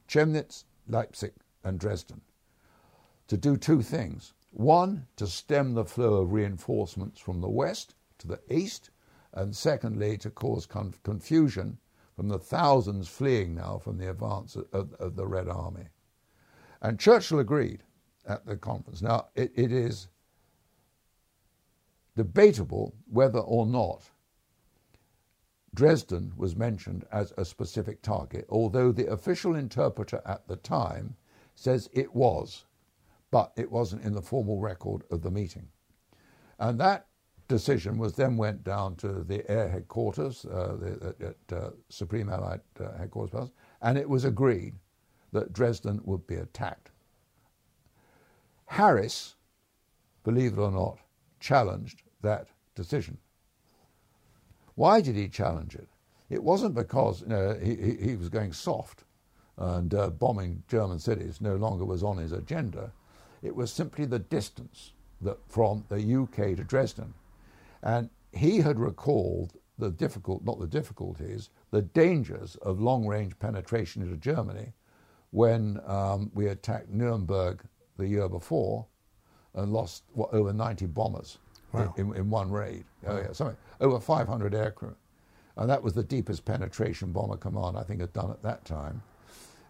Chemnitz, 0.09 0.65
Leipzig, 0.89 1.33
and 1.63 1.79
Dresden, 1.79 2.21
to 3.29 3.37
do 3.37 3.57
two 3.57 3.83
things. 3.83 4.35
One, 4.51 5.07
to 5.17 5.27
stem 5.27 5.75
the 5.75 5.85
flow 5.85 6.23
of 6.23 6.33
reinforcements 6.33 7.21
from 7.21 7.41
the 7.41 7.49
west 7.49 7.95
to 8.19 8.29
the 8.29 8.41
east, 8.49 8.91
and 9.33 9.55
secondly, 9.55 10.17
to 10.19 10.31
cause 10.31 10.67
conf- 10.67 11.03
confusion 11.03 11.79
from 12.15 12.29
the 12.29 12.39
thousands 12.39 13.09
fleeing 13.09 13.55
now 13.55 13.79
from 13.79 13.99
the 13.99 14.09
advance 14.11 14.55
of, 14.55 14.67
of, 14.73 14.93
of, 14.95 15.17
the 15.17 15.27
Red 15.27 15.49
Army. 15.49 15.89
And 16.81 17.01
Churchill 17.01 17.41
agreed 17.41 17.83
at 18.27 18.47
the 18.47 18.57
conference. 18.57 19.03
Now, 19.03 19.29
it, 19.35 19.53
it 19.57 19.73
is 19.73 20.09
debatable 22.17 22.95
whether 23.11 23.41
or 23.41 23.67
not 23.67 24.03
Dresden 25.75 26.33
was 26.37 26.55
mentioned 26.55 27.05
as 27.11 27.33
a 27.37 27.45
specific 27.45 28.01
target, 28.01 28.47
although 28.49 28.93
the 28.93 29.11
official 29.11 29.57
interpreter 29.57 30.23
at 30.25 30.47
the 30.47 30.57
time 30.57 31.17
says 31.57 31.91
it 31.93 32.15
was, 32.15 32.65
but 33.31 33.53
it 33.57 33.71
wasn't 33.71 34.03
in 34.03 34.15
the 34.15 34.23
formal 34.23 34.61
record 34.61 35.03
of 35.11 35.23
the 35.23 35.31
meeting. 35.31 35.69
And 36.61 36.79
that 36.79 37.09
decision 37.49 37.99
was 37.99 38.15
then 38.15 38.37
went 38.37 38.63
down 38.63 38.95
to 38.97 39.25
the 39.25 39.49
air 39.51 39.69
headquarters, 39.69 40.45
uh, 40.47 40.77
the, 40.79 41.15
at 41.21 41.57
uh, 41.57 41.71
Supreme 41.89 42.29
Allied 42.29 42.61
uh, 42.79 42.97
headquarters, 42.97 43.51
and 43.83 43.99
it 43.99 44.09
was 44.09 44.25
agreed 44.25 44.75
that 45.33 45.53
Dresden 45.53 46.01
would 46.05 46.27
be 46.27 46.37
attacked. 46.37 46.93
Harris, 48.67 49.35
believe 50.23 50.53
it 50.53 50.61
or 50.61 50.71
not, 50.71 50.99
challenged 51.41 52.03
that 52.23 52.49
decision. 52.75 53.19
Why 54.75 55.01
did 55.01 55.17
he 55.17 55.29
challenge 55.29 55.75
it? 55.75 55.89
It 56.31 56.43
wasn't 56.43 56.75
because 56.75 57.23
you 57.23 57.29
know, 57.29 57.59
he, 57.63 57.97
he 58.01 58.17
was 58.17 58.29
going 58.29 58.53
soft 58.53 59.05
and 59.57 59.95
uh, 59.95 60.11
bombing 60.11 60.63
German 60.69 60.99
cities 60.99 61.41
no 61.41 61.57
longer 61.57 61.85
was 61.85 62.03
on 62.03 62.17
his 62.17 62.33
agenda. 62.33 62.93
It 63.43 63.55
was 63.55 63.73
simply 63.73 64.05
the 64.05 64.19
distance 64.19 64.93
that, 65.21 65.39
from 65.49 65.85
the 65.89 66.23
UK 66.23 66.57
to 66.57 66.65
Dresden. 66.65 67.15
And 67.83 68.11
he 68.33 68.59
had 68.59 68.81
recalled 68.81 69.53
the 69.79 69.91
difficult, 69.91 70.45
not 70.45 70.59
the 70.59 70.67
difficulties, 70.67 71.51
the 71.71 71.83
dangers 71.83 72.57
of 72.63 72.81
long 72.81 73.07
range 73.07 73.39
penetration 73.39 74.03
into 74.03 74.17
Germany 74.17 74.73
when 75.31 75.81
um, 75.87 76.31
we 76.35 76.49
attacked 76.49 76.91
Nuremberg 76.91 77.63
the 77.97 78.07
year 78.07 78.29
before 78.29 78.87
and 79.55 79.73
lost 79.73 80.05
what, 80.13 80.33
over 80.33 80.53
90 80.53 80.87
bombers 80.87 81.39
wow. 81.75 81.95
in, 81.97 82.15
in, 82.15 82.31
one 82.31 82.51
raid. 82.51 82.85
Oh, 83.07 83.17
yeah, 83.17 83.33
something, 83.33 83.57
over 83.81 84.01
500 84.01 84.53
aircrew. 84.53 84.95
And 85.57 85.71
that 85.71 85.83
was 85.83 85.95
the 85.95 86.03
deepest 86.03 86.45
penetration 86.45 87.13
bomber 87.13 87.37
command 87.37 87.77
I 87.77 87.83
think 87.83 88.01
had 88.01 88.13
done 88.13 88.31
at 88.31 88.43
that 88.43 88.65
time. 88.65 89.03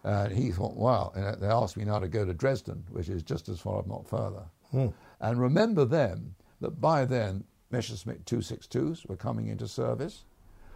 And 0.03 0.31
he 0.31 0.51
thought, 0.51 0.75
wow, 0.75 1.11
and 1.15 1.41
they 1.41 1.47
asked 1.47 1.77
me 1.77 1.85
now 1.85 1.99
to 1.99 2.07
go 2.07 2.25
to 2.25 2.33
Dresden, 2.33 2.83
which 2.91 3.09
is 3.09 3.23
just 3.23 3.49
as 3.49 3.59
far, 3.59 3.79
if 3.79 3.87
not 3.87 4.07
further. 4.07 4.43
Hmm. 4.71 4.87
And 5.19 5.39
remember 5.39 5.85
then 5.85 6.35
that 6.61 6.79
by 6.79 7.05
then, 7.05 7.43
Messerschmitt 7.71 8.25
262s 8.25 9.07
were 9.07 9.15
coming 9.15 9.47
into 9.47 9.67
service, 9.67 10.25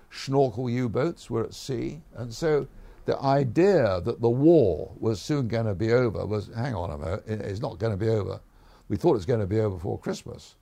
Schnorkel 0.09 0.69
U 0.69 0.89
boats 0.89 1.29
were 1.29 1.43
at 1.43 1.53
sea, 1.53 2.01
and 2.15 2.33
so 2.33 2.67
the 3.05 3.19
idea 3.21 4.01
that 4.01 4.21
the 4.21 4.29
war 4.29 4.91
was 5.00 5.21
soon 5.21 5.48
going 5.48 5.65
to 5.65 5.75
be 5.75 5.93
over 5.93 6.25
was 6.25 6.50
hang 6.55 6.75
on 6.75 6.91
a 6.91 6.98
minute, 6.98 7.24
it's 7.27 7.62
not 7.62 7.79
going 7.79 7.91
to 7.91 7.98
be 7.98 8.09
over. 8.09 8.39
We 8.88 8.98
thought 8.98 9.12
it 9.12 9.13
was 9.13 9.25
going 9.25 9.39
to 9.39 9.48
be 9.48 9.59
over 9.59 9.75
before 9.75 10.00
Christmas. 10.00 10.55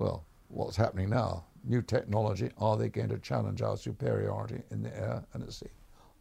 Well, 0.00 0.24
what's 0.48 0.78
happening 0.78 1.10
now? 1.10 1.44
New 1.62 1.82
technology, 1.82 2.50
are 2.56 2.78
they 2.78 2.88
going 2.88 3.10
to 3.10 3.18
challenge 3.18 3.60
our 3.60 3.76
superiority 3.76 4.62
in 4.70 4.82
the 4.82 4.96
air 4.96 5.22
and 5.34 5.42
at 5.42 5.52
sea? 5.52 5.66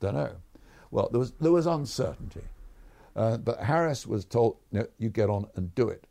Don't 0.02 0.16
know. 0.16 0.36
Well, 0.92 1.08
there 1.12 1.20
was, 1.20 1.32
there 1.40 1.54
was 1.54 1.66
uncertainty. 1.66 2.44
Uh, 3.16 3.38
but 3.38 3.62
Harris 3.62 4.06
was 4.06 4.26
told, 4.26 4.58
no, 4.74 4.86
you 4.98 5.08
get 5.08 5.30
on 5.30 5.48
and 5.56 5.74
do 5.76 5.88
it. 5.88 6.08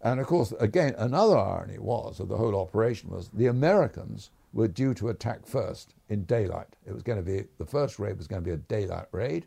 And 0.00 0.18
of 0.18 0.26
course, 0.26 0.54
again, 0.58 0.94
another 0.96 1.36
irony 1.36 1.78
was 1.78 2.18
of 2.18 2.28
the 2.28 2.38
whole 2.38 2.58
operation 2.58 3.10
was 3.10 3.28
the 3.34 3.48
Americans 3.48 4.30
were 4.54 4.68
due 4.68 4.94
to 4.94 5.10
attack 5.10 5.44
first 5.44 5.92
in 6.08 6.24
daylight. 6.24 6.76
It 6.86 6.94
was 6.94 7.02
going 7.02 7.18
to 7.18 7.22
be 7.22 7.44
the 7.58 7.66
first 7.66 7.98
raid 7.98 8.16
was 8.16 8.26
going 8.26 8.42
to 8.42 8.48
be 8.48 8.54
a 8.54 8.56
daylight 8.56 9.08
raid, 9.12 9.44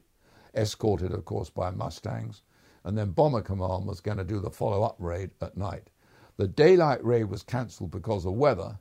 escorted, 0.53 1.13
of 1.13 1.25
course, 1.25 1.49
by 1.49 1.71
Mustangs, 1.71 2.43
and 2.83 2.95
then 2.95 3.09
Bomber 3.09 3.41
Command 3.41 3.87
was 3.87 4.01
going 4.01 4.19
to 4.19 4.23
do 4.23 4.39
the 4.39 4.51
follow-up 4.51 4.97
raid 4.99 5.31
at 5.41 5.57
night. 5.57 5.89
The 6.37 6.47
daylight 6.47 7.03
raid 7.03 7.25
was 7.25 7.43
cancelled 7.43 7.91
because 7.91 8.25
of 8.25 8.33
weather. 8.33 8.79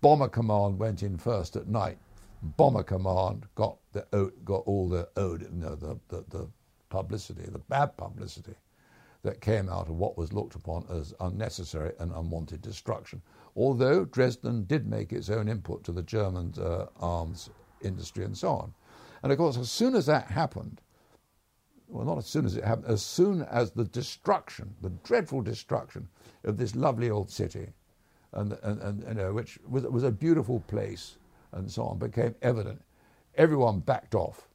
Bomber 0.00 0.28
Command 0.28 0.78
went 0.78 1.02
in 1.02 1.18
first 1.18 1.56
at 1.56 1.68
night 1.68 1.98
Bomber 2.42 2.82
Command 2.82 3.46
got 3.54 3.76
the 3.92 4.32
got 4.44 4.62
all 4.66 4.88
the 4.88 5.08
you 5.16 5.48
know, 5.52 5.74
the, 5.74 5.98
the, 6.08 6.24
the 6.30 6.48
publicity, 6.88 7.42
the 7.42 7.58
bad 7.58 7.96
publicity 7.96 8.54
that 9.22 9.42
came 9.42 9.68
out 9.68 9.88
of 9.88 9.96
what 9.96 10.16
was 10.16 10.32
looked 10.32 10.54
upon 10.54 10.86
as 10.88 11.12
unnecessary 11.20 11.92
and 11.98 12.10
unwanted 12.12 12.62
destruction. 12.62 13.20
Although 13.54 14.06
Dresden 14.06 14.64
did 14.64 14.86
make 14.86 15.12
its 15.12 15.28
own 15.28 15.48
input 15.48 15.84
to 15.84 15.92
the 15.92 16.02
German 16.02 16.54
uh, 16.58 16.86
arms 16.98 17.50
industry 17.82 18.24
and 18.24 18.36
so 18.36 18.52
on. 18.52 18.72
And 19.22 19.30
of 19.30 19.36
course, 19.36 19.58
as 19.58 19.70
soon 19.70 19.94
as 19.94 20.06
that 20.06 20.30
happened, 20.30 20.80
well, 21.90 22.04
not 22.04 22.18
as 22.18 22.26
soon 22.26 22.46
as 22.46 22.56
it 22.56 22.64
happened, 22.64 22.86
as 22.86 23.02
soon 23.02 23.42
as 23.42 23.70
the 23.70 23.84
destruction, 23.84 24.74
the 24.80 24.90
dreadful 25.04 25.42
destruction 25.42 26.08
of 26.44 26.56
this 26.56 26.74
lovely 26.74 27.10
old 27.10 27.30
city, 27.30 27.68
and, 28.32 28.56
and, 28.62 28.80
and 28.80 29.04
you 29.08 29.14
know, 29.14 29.32
which 29.32 29.58
was, 29.68 29.84
was 29.84 30.04
a 30.04 30.10
beautiful 30.10 30.60
place 30.68 31.16
and 31.52 31.70
so 31.70 31.84
on 31.84 31.98
became 31.98 32.34
evident, 32.42 32.80
everyone 33.36 33.80
backed 33.80 34.14
off. 34.14 34.48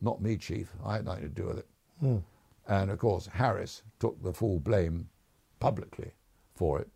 Not 0.00 0.20
me, 0.20 0.36
Chief. 0.36 0.72
I 0.84 0.94
had 0.94 1.04
nothing 1.04 1.22
to 1.22 1.28
do 1.28 1.46
with 1.46 1.58
it. 1.58 1.66
Hmm. 2.00 2.18
And 2.68 2.90
of 2.90 2.98
course, 2.98 3.26
Harris 3.26 3.82
took 3.98 4.22
the 4.22 4.32
full 4.32 4.60
blame 4.60 5.08
publicly 5.60 6.12
for 6.54 6.80
it, 6.80 6.88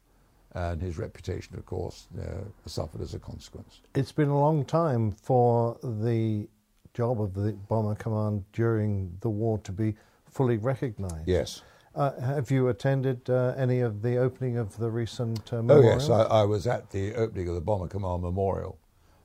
and 0.52 0.80
his 0.80 0.98
reputation, 0.98 1.56
of 1.56 1.66
course, 1.66 2.08
uh, 2.20 2.44
suffered 2.66 3.00
as 3.00 3.14
a 3.14 3.18
consequence. 3.18 3.80
It's 3.94 4.12
been 4.12 4.28
a 4.28 4.38
long 4.38 4.64
time 4.64 5.12
for 5.12 5.78
the 5.82 6.48
job 6.96 7.20
of 7.20 7.34
the 7.34 7.52
Bomber 7.68 7.94
Command 7.94 8.44
during 8.54 9.14
the 9.20 9.28
war 9.28 9.58
to 9.58 9.72
be 9.72 9.94
fully 10.30 10.56
recognised. 10.56 11.26
Yes. 11.28 11.62
Uh, 11.94 12.18
have 12.20 12.50
you 12.50 12.68
attended 12.68 13.28
uh, 13.28 13.54
any 13.56 13.80
of 13.80 14.02
the 14.02 14.16
opening 14.16 14.56
of 14.56 14.76
the 14.78 14.90
recent 14.90 15.52
uh, 15.52 15.56
memorial? 15.56 15.90
Oh, 15.90 15.92
yes. 15.92 16.10
I, 16.10 16.22
I, 16.22 16.44
was 16.44 16.66
at 16.66 16.90
the 16.90 17.14
opening 17.14 17.48
of 17.48 17.54
the 17.54 17.60
Bomber 17.60 17.88
Command 17.88 18.22
Memorial, 18.22 18.78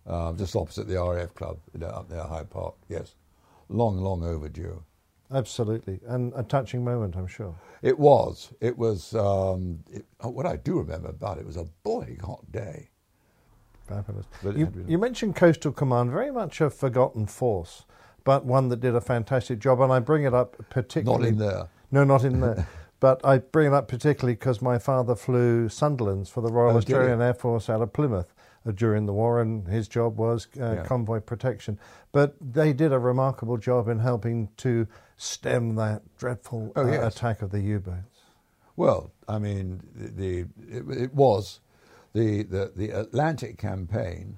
um, 0.05 0.37
just 0.37 0.55
opposite 0.55 0.87
the 0.87 1.01
RAF 1.01 1.33
Club 1.33 1.59
you 1.73 1.79
know, 1.79 1.87
up 1.87 2.09
near 2.09 2.23
Hyde 2.23 2.49
Park. 2.49 2.75
Yes. 2.89 3.15
Long, 3.69 3.97
long 3.97 4.23
overdue. 4.23 4.83
Absolutely. 5.33 5.99
And 6.07 6.33
a 6.35 6.43
touching 6.43 6.83
moment, 6.83 7.15
I'm 7.15 7.27
sure. 7.27 7.55
It 7.81 7.97
was. 7.97 8.53
It 8.59 8.77
was, 8.77 9.15
um, 9.15 9.79
it, 9.89 10.05
what 10.21 10.45
I 10.45 10.57
do 10.57 10.77
remember 10.77 11.09
about 11.09 11.37
it 11.37 11.45
was 11.45 11.55
a 11.55 11.65
boiling 11.83 12.19
hot 12.19 12.51
day. 12.51 12.89
Fabulous. 13.87 14.25
You, 14.43 14.71
you, 14.87 14.97
mentioned 14.97 15.35
Coastal 15.35 15.71
Command, 15.71 16.11
very 16.11 16.31
much 16.31 16.61
a 16.61 16.69
forgotten 16.69 17.25
force, 17.25 17.85
but 18.23 18.45
one 18.45 18.69
that 18.69 18.79
did 18.79 18.95
a 18.95 19.01
fantastic 19.01 19.59
job. 19.59 19.81
And 19.81 19.91
I 19.91 19.99
bring 19.99 20.23
it 20.23 20.33
up 20.33 20.55
particularly. 20.69 21.31
Not 21.31 21.33
in 21.33 21.37
there. 21.37 21.67
No, 21.91 22.03
not 22.03 22.23
in 22.23 22.39
there. 22.39 22.67
but 22.99 23.19
I 23.25 23.39
bring 23.39 23.67
it 23.67 23.73
up 23.73 23.87
particularly 23.87 24.33
because 24.33 24.61
my 24.61 24.77
father 24.79 25.15
flew 25.15 25.67
Sunderlands 25.67 26.29
for 26.29 26.41
the 26.41 26.51
Royal 26.51 26.75
oh, 26.75 26.77
Australian 26.77 27.21
Air 27.21 27.33
Force 27.33 27.69
out 27.69 27.81
of 27.81 27.91
Plymouth 27.91 28.33
uh, 28.65 28.71
during 28.71 29.07
the 29.07 29.13
war, 29.13 29.41
and 29.41 29.67
his 29.67 29.87
job 29.87 30.17
was 30.17 30.47
uh, 30.59 30.73
yeah. 30.75 30.83
convoy 30.83 31.19
protection. 31.19 31.79
But 32.11 32.35
they 32.39 32.73
did 32.73 32.93
a 32.93 32.99
remarkable 32.99 33.57
job 33.57 33.87
in 33.89 33.99
helping 33.99 34.49
to 34.57 34.87
stem 35.17 35.75
that 35.75 36.03
dreadful 36.17 36.71
oh, 36.75 36.83
uh, 36.83 36.91
yes. 36.91 37.15
attack 37.15 37.41
of 37.41 37.51
the 37.51 37.59
U-boats. 37.59 38.19
Well, 38.75 39.11
I 39.27 39.39
mean, 39.39 39.81
the, 39.95 40.09
the 40.09 40.39
it, 40.69 41.03
it, 41.03 41.13
was 41.13 41.59
the, 42.13 42.43
the, 42.43 42.71
the 42.75 42.89
Atlantic 42.89 43.57
campaign 43.57 44.37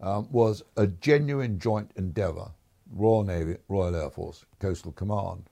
um, 0.00 0.28
was 0.30 0.62
a 0.76 0.86
genuine 0.86 1.58
joint 1.58 1.90
endeavour. 1.96 2.50
Royal 2.92 3.24
Navy, 3.24 3.56
Royal 3.68 3.96
Air 3.96 4.10
Force, 4.10 4.44
Coastal 4.60 4.92
Command. 4.92 5.48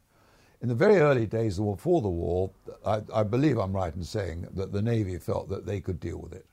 In 0.61 0.69
the 0.69 0.75
very 0.75 0.99
early 0.99 1.27
days 1.27 1.59
before 1.59 2.01
the 2.01 2.09
war, 2.09 2.51
I, 2.87 3.03
I, 3.13 3.23
believe 3.23 3.59
I'm 3.59 3.75
right 3.75 3.95
in 3.95 4.05
saying 4.05 4.47
that 4.55 4.73
the 4.73 4.81
Navy 4.81 5.19
felt 5.19 5.49
that 5.49 5.67
they 5.67 5.81
could 5.81 6.01
deal 6.01 6.19
with 6.19 6.33
it. 6.33 6.47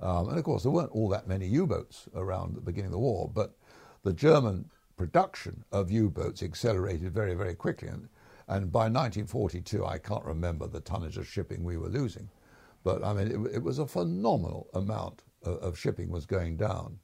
Um, 0.00 0.28
and 0.28 0.38
of 0.38 0.44
course, 0.44 0.62
there 0.62 0.72
weren't 0.72 0.90
all 0.90 1.08
that 1.10 1.28
many 1.28 1.46
U 1.46 1.66
boats 1.66 2.06
around 2.14 2.50
at 2.50 2.54
the 2.56 2.60
beginning 2.60 2.86
of 2.86 2.92
the 2.92 2.98
war, 2.98 3.30
but 3.32 3.54
the 4.02 4.12
German 4.12 4.68
production 4.96 5.64
of 5.72 5.90
U 5.90 6.10
boats 6.10 6.42
accelerated 6.42 7.12
very, 7.12 7.34
very 7.34 7.54
quickly. 7.54 7.88
And, 7.88 8.08
and 8.48 8.72
by 8.72 8.88
1942, 8.88 9.86
I 9.86 9.98
can't 9.98 10.24
remember 10.24 10.66
the 10.66 10.80
tonnage 10.80 11.16
of 11.16 11.26
shipping 11.26 11.62
we 11.62 11.76
were 11.76 11.88
losing, 11.88 12.28
but 12.82 13.04
I 13.04 13.12
mean, 13.12 13.28
it, 13.28 13.56
it 13.56 13.62
was 13.62 13.78
a 13.78 13.86
phenomenal 13.86 14.68
amount 14.74 15.22
of, 15.42 15.56
of 15.58 15.78
shipping 15.78 16.10
was 16.10 16.26
going 16.26 16.56
down. 16.56 16.98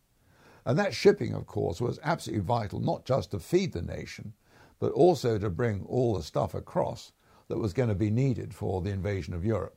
And 0.64 0.78
that 0.78 0.94
shipping, 0.94 1.32
of 1.32 1.46
course, 1.46 1.80
was 1.80 2.00
absolutely 2.02 2.44
vital, 2.44 2.80
not 2.80 3.04
just 3.04 3.30
to 3.30 3.38
feed 3.38 3.72
the 3.72 3.82
nation, 3.82 4.32
but 4.80 4.92
also 4.92 5.38
to 5.38 5.48
bring 5.48 5.84
all 5.88 6.16
the 6.16 6.22
stuff 6.22 6.54
across 6.54 7.12
that 7.48 7.58
was 7.58 7.72
going 7.72 7.88
to 7.88 7.94
be 7.94 8.10
needed 8.10 8.52
for 8.52 8.82
the 8.82 8.90
invasion 8.90 9.32
of 9.32 9.44
Europe. 9.44 9.76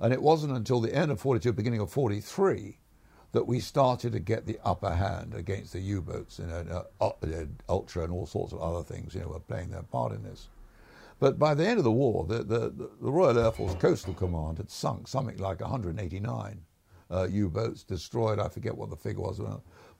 And 0.00 0.12
it 0.12 0.22
wasn't 0.22 0.56
until 0.56 0.80
the 0.80 0.94
end 0.94 1.10
of 1.10 1.20
42, 1.20 1.52
beginning 1.52 1.80
of 1.80 1.90
43, 1.90 2.78
that 3.32 3.46
we 3.46 3.60
started 3.60 4.12
to 4.12 4.20
get 4.20 4.46
the 4.46 4.58
upper 4.64 4.94
hand 4.94 5.34
against 5.34 5.72
the 5.72 5.80
U-boats, 5.80 6.38
you 6.38 6.46
know, 6.46 6.84
uh, 7.00 7.06
uh, 7.06 7.44
Ultra 7.68 8.04
and 8.04 8.12
all 8.12 8.26
sorts 8.26 8.52
of 8.52 8.60
other 8.60 8.82
things, 8.82 9.14
you 9.14 9.20
know, 9.20 9.28
were 9.28 9.40
playing 9.40 9.70
their 9.70 9.82
part 9.82 10.12
in 10.12 10.22
this. 10.22 10.48
But 11.20 11.38
by 11.38 11.54
the 11.54 11.66
end 11.66 11.78
of 11.78 11.84
the 11.84 11.92
war, 11.92 12.24
the, 12.26 12.38
the, 12.38 12.70
the 12.70 13.12
Royal 13.12 13.38
Air 13.38 13.52
Force 13.52 13.74
Coastal 13.74 14.14
Command 14.14 14.56
had 14.56 14.70
sunk 14.70 15.06
something 15.06 15.36
like 15.36 15.60
189 15.60 16.60
uh, 17.10 17.28
U-boats, 17.30 17.82
destroyed, 17.82 18.38
I 18.38 18.48
forget 18.48 18.76
what 18.76 18.88
the 18.88 18.96
figure 18.96 19.20
was, 19.20 19.40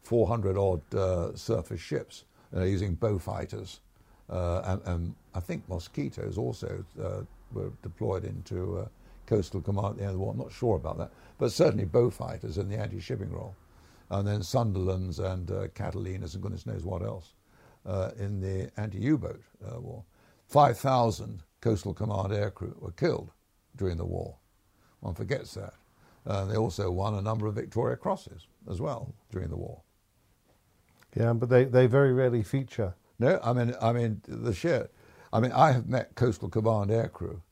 400 0.02 0.56
odd 0.56 0.94
uh, 0.94 1.36
surface 1.36 1.80
ships 1.80 2.24
uh, 2.56 2.62
using 2.62 2.96
Beaufighters. 2.96 3.80
Uh, 4.30 4.62
and, 4.64 4.82
and, 4.86 5.14
I 5.32 5.38
think 5.38 5.68
mosquitoes 5.68 6.36
also 6.38 6.84
uh, 7.00 7.20
were 7.52 7.70
deployed 7.82 8.24
into 8.24 8.78
uh, 8.78 8.88
coastal 9.26 9.60
command 9.60 9.86
at 9.86 9.96
the 9.98 10.02
end 10.02 10.10
of 10.10 10.14
the 10.14 10.18
war. 10.20 10.32
I'm 10.32 10.38
not 10.38 10.52
sure 10.52 10.76
about 10.76 10.98
that, 10.98 11.12
but 11.38 11.52
certainly 11.52 11.84
Beaufighters 11.84 12.58
in 12.58 12.68
the 12.68 12.76
anti-shipping 12.76 13.30
role, 13.30 13.54
and 14.10 14.26
then 14.26 14.40
Sunderlands 14.40 15.20
and 15.20 15.50
uh, 15.50 15.68
Catalinas 15.68 16.34
and 16.34 16.42
goodness 16.42 16.66
knows 16.66 16.82
what 16.82 17.02
else 17.02 17.34
uh, 17.86 18.10
in 18.18 18.40
the 18.40 18.70
anti-U-boat 18.76 19.40
uh, 19.64 19.80
war. 19.80 20.02
Five 20.50 20.78
thousand 20.78 21.42
coastal 21.60 21.94
command 21.94 22.32
aircrew 22.32 22.78
were 22.80 22.92
killed 22.92 23.30
during 23.76 23.96
the 23.96 24.04
war. 24.04 24.36
One 25.00 25.14
forgets 25.14 25.54
that. 25.54 25.74
they 26.24 26.56
also 26.56 26.90
won 26.90 27.14
a 27.14 27.22
number 27.22 27.46
of 27.46 27.54
Victoria 27.54 27.96
Crosses 27.96 28.46
as 28.68 28.80
well 28.80 29.14
during 29.30 29.48
the 29.48 29.56
war. 29.56 29.82
Yeah, 31.16 31.32
but 31.32 31.48
they, 31.48 31.64
they 31.64 31.86
very 31.86 32.12
rarely 32.12 32.42
feature 32.42 32.94
no, 33.20 33.38
I 33.44 33.52
mean, 33.52 33.74
I 33.80 33.92
mean 33.92 34.22
the 34.26 34.54
sheer. 34.54 34.88
I 35.32 35.40
mean, 35.40 35.52
I 35.52 35.72
have 35.72 35.86
met 35.86 36.14
Coastal 36.14 36.48
Command 36.48 36.90
aircrew 36.90 37.42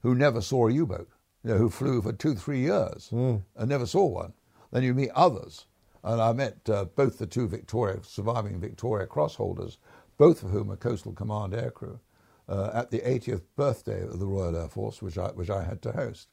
who 0.00 0.14
never 0.14 0.40
saw 0.40 0.68
a 0.68 0.72
U-boat, 0.72 1.08
you 1.44 1.50
know, 1.50 1.58
who 1.58 1.68
flew 1.68 2.00
for 2.00 2.12
two, 2.12 2.34
three 2.34 2.60
years 2.60 3.10
mm. 3.12 3.42
and 3.54 3.68
never 3.68 3.84
saw 3.84 4.06
one. 4.06 4.32
Then 4.72 4.82
you 4.82 4.94
meet 4.94 5.10
others, 5.10 5.66
and 6.02 6.20
I 6.20 6.32
met 6.32 6.68
uh, 6.68 6.86
both 6.86 7.18
the 7.18 7.26
two 7.26 7.46
Victoria 7.46 7.98
surviving 8.02 8.58
Victoria 8.58 9.06
Cross 9.06 9.34
holders, 9.34 9.76
both 10.16 10.42
of 10.42 10.50
whom 10.50 10.70
are 10.70 10.76
Coastal 10.76 11.12
Command 11.12 11.52
aircrew, 11.52 12.00
uh, 12.48 12.70
at 12.72 12.90
the 12.90 13.00
80th 13.00 13.42
birthday 13.56 14.02
of 14.02 14.18
the 14.18 14.26
Royal 14.26 14.56
Air 14.56 14.68
Force, 14.68 15.02
which 15.02 15.18
I, 15.18 15.28
which 15.28 15.50
I 15.50 15.64
had 15.64 15.82
to 15.82 15.92
host, 15.92 16.28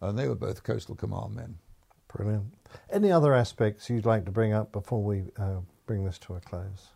and 0.00 0.18
they 0.18 0.28
were 0.28 0.34
both 0.34 0.62
Coastal 0.62 0.94
Command 0.94 1.34
men. 1.34 1.58
Brilliant. 2.14 2.54
Any 2.90 3.12
other 3.12 3.34
aspects 3.34 3.90
you'd 3.90 4.06
like 4.06 4.24
to 4.26 4.30
bring 4.30 4.52
up 4.52 4.72
before 4.72 5.02
we 5.02 5.24
uh, 5.38 5.60
bring 5.86 6.04
this 6.04 6.18
to 6.20 6.34
a 6.34 6.40
close? 6.40 6.88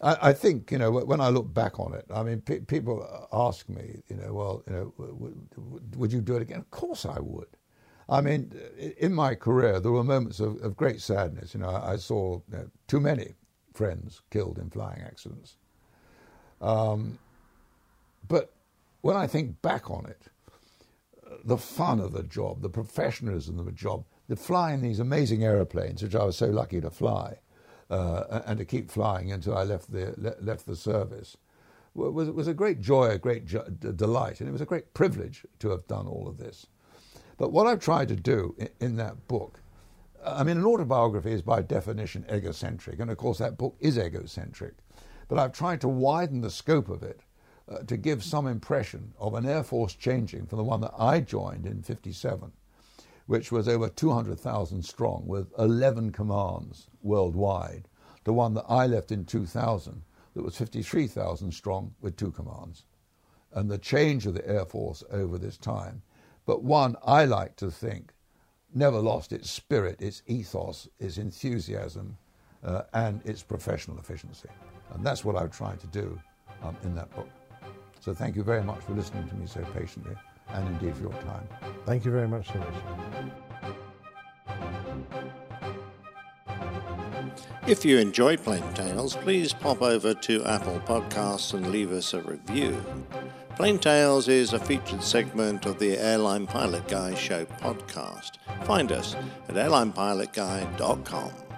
I, 0.00 0.30
I, 0.30 0.32
think 0.32 0.70
you 0.70 0.78
know 0.78 0.90
when 0.90 1.20
I 1.20 1.28
look 1.28 1.52
back 1.52 1.78
on 1.78 1.94
it, 1.94 2.06
I 2.12 2.22
mean, 2.22 2.40
pe- 2.40 2.60
people 2.60 3.28
ask 3.32 3.68
me, 3.68 4.02
you 4.08 4.16
know, 4.16 4.32
well, 4.32 4.62
you 4.66 4.72
know, 4.72 4.94
w- 4.98 5.36
w- 5.56 5.80
would 5.96 6.12
you 6.12 6.20
do 6.20 6.36
it 6.36 6.42
again? 6.42 6.58
Of 6.58 6.70
course, 6.70 7.06
I 7.06 7.18
would. 7.20 7.46
I 8.08 8.20
mean, 8.20 8.52
in 8.98 9.14
my 9.14 9.34
career, 9.34 9.80
there 9.80 9.92
were 9.92 10.04
moments 10.04 10.40
of, 10.40 10.60
of 10.62 10.76
great 10.76 11.00
sadness. 11.00 11.54
You 11.54 11.60
know, 11.60 11.70
I, 11.70 11.92
I 11.92 11.96
saw 11.96 12.40
you 12.50 12.58
know, 12.58 12.70
too 12.88 13.00
many 13.00 13.34
friends 13.74 14.22
killed 14.30 14.58
in 14.58 14.70
flying 14.70 15.02
accidents. 15.02 15.56
Um, 16.60 17.18
but 18.28 18.52
when 19.00 19.16
I 19.16 19.26
think 19.26 19.60
back 19.62 19.90
on 19.90 20.06
it, 20.06 20.28
the 21.44 21.58
fun 21.58 22.00
of 22.00 22.12
the 22.12 22.22
job, 22.22 22.62
the 22.62 22.68
professionalism 22.68 23.58
of 23.58 23.66
the 23.66 23.72
job, 23.72 24.04
the 24.28 24.36
flying 24.36 24.80
these 24.80 25.00
amazing 25.00 25.44
aeroplanes, 25.44 26.02
which 26.02 26.14
I 26.14 26.24
was 26.24 26.36
so 26.36 26.46
lucky 26.46 26.80
to 26.80 26.90
fly, 26.90 27.38
uh, 27.90 28.42
and 28.46 28.58
to 28.58 28.64
keep 28.64 28.90
flying 28.90 29.32
until 29.32 29.56
I 29.56 29.64
left 29.64 29.92
the 29.92 30.36
left 30.40 30.66
the 30.66 30.76
service 30.76 31.36
was 31.94 32.30
was 32.30 32.48
a 32.48 32.54
great 32.54 32.80
joy, 32.80 33.10
a 33.10 33.18
great 33.18 33.44
jo- 33.44 33.68
delight, 33.68 34.40
and 34.40 34.48
it 34.48 34.52
was 34.52 34.60
a 34.60 34.66
great 34.66 34.94
privilege 34.94 35.44
to 35.58 35.70
have 35.70 35.86
done 35.86 36.06
all 36.06 36.26
of 36.28 36.38
this. 36.38 36.66
But 37.36 37.52
what 37.52 37.66
I've 37.66 37.80
tried 37.80 38.08
to 38.08 38.16
do 38.16 38.54
in, 38.58 38.68
in 38.80 38.96
that 38.96 39.28
book, 39.28 39.60
I 40.24 40.44
mean, 40.44 40.56
an 40.56 40.64
autobiography 40.64 41.32
is 41.32 41.42
by 41.42 41.62
definition 41.62 42.24
egocentric, 42.32 43.00
and 43.00 43.10
of 43.10 43.18
course 43.18 43.38
that 43.38 43.58
book 43.58 43.76
is 43.80 43.98
egocentric. 43.98 44.74
But 45.28 45.38
I've 45.38 45.52
tried 45.52 45.80
to 45.82 45.88
widen 45.88 46.40
the 46.40 46.50
scope 46.50 46.88
of 46.88 47.02
it 47.02 47.20
uh, 47.72 47.82
to 47.84 47.96
give 47.96 48.22
some 48.22 48.46
impression 48.46 49.12
of 49.18 49.34
an 49.34 49.46
Air 49.46 49.62
Force 49.62 49.94
changing 49.94 50.46
from 50.46 50.58
the 50.58 50.64
one 50.64 50.80
that 50.80 50.94
I 50.98 51.20
joined 51.20 51.66
in 51.66 51.82
57 51.82 52.52
which 53.26 53.52
was 53.52 53.68
over 53.68 53.88
200,000 53.88 54.82
strong 54.82 55.24
with 55.26 55.52
11 55.58 56.12
commands 56.12 56.88
worldwide, 57.02 57.88
to 58.24 58.32
one 58.32 58.54
that 58.54 58.64
I 58.68 58.86
left 58.86 59.12
in 59.12 59.24
2000 59.24 60.02
that 60.34 60.42
was 60.42 60.56
53,000 60.56 61.52
strong 61.52 61.94
with 62.00 62.16
two 62.16 62.30
commands. 62.30 62.84
And 63.52 63.70
the 63.70 63.78
change 63.78 64.26
of 64.26 64.34
the 64.34 64.46
Air 64.48 64.64
Force 64.64 65.02
over 65.10 65.38
this 65.38 65.58
time, 65.58 66.02
but 66.46 66.62
one 66.62 66.96
I 67.04 67.24
like 67.24 67.56
to 67.56 67.70
think 67.70 68.12
never 68.74 68.98
lost 68.98 69.32
its 69.32 69.50
spirit, 69.50 70.00
its 70.00 70.22
ethos, 70.26 70.88
its 70.98 71.18
enthusiasm, 71.18 72.16
uh, 72.64 72.82
and 72.94 73.20
its 73.26 73.42
professional 73.42 73.98
efficiency. 73.98 74.48
And 74.92 75.04
that's 75.04 75.24
what 75.24 75.36
I've 75.36 75.56
tried 75.56 75.80
to 75.80 75.86
do 75.88 76.20
um, 76.62 76.76
in 76.82 76.94
that 76.94 77.14
book. 77.14 77.28
So 78.02 78.12
thank 78.12 78.34
you 78.34 78.42
very 78.42 78.64
much 78.64 78.80
for 78.80 78.94
listening 78.94 79.28
to 79.28 79.34
me 79.36 79.46
so 79.46 79.62
patiently 79.76 80.16
and 80.48 80.66
indeed 80.66 80.96
for 80.96 81.02
your 81.02 81.12
time. 81.22 81.48
Thank 81.86 82.04
you 82.04 82.10
very 82.10 82.26
much, 82.26 82.48
Sir 82.48 82.66
If 87.68 87.84
you 87.84 87.98
enjoy 87.98 88.38
Plain 88.38 88.64
Tales, 88.74 89.14
please 89.14 89.52
pop 89.52 89.82
over 89.82 90.14
to 90.14 90.44
Apple 90.44 90.80
Podcasts 90.80 91.54
and 91.54 91.70
leave 91.70 91.92
us 91.92 92.12
a 92.12 92.20
review. 92.22 92.84
Plain 93.54 93.78
Tales 93.78 94.26
is 94.26 94.52
a 94.52 94.58
featured 94.58 95.04
segment 95.04 95.64
of 95.64 95.78
the 95.78 95.96
Airline 95.96 96.48
Pilot 96.48 96.88
Guy 96.88 97.14
Show 97.14 97.44
podcast. 97.44 98.32
Find 98.64 98.90
us 98.90 99.14
at 99.48 99.54
airlinepilotguy.com. 99.54 101.51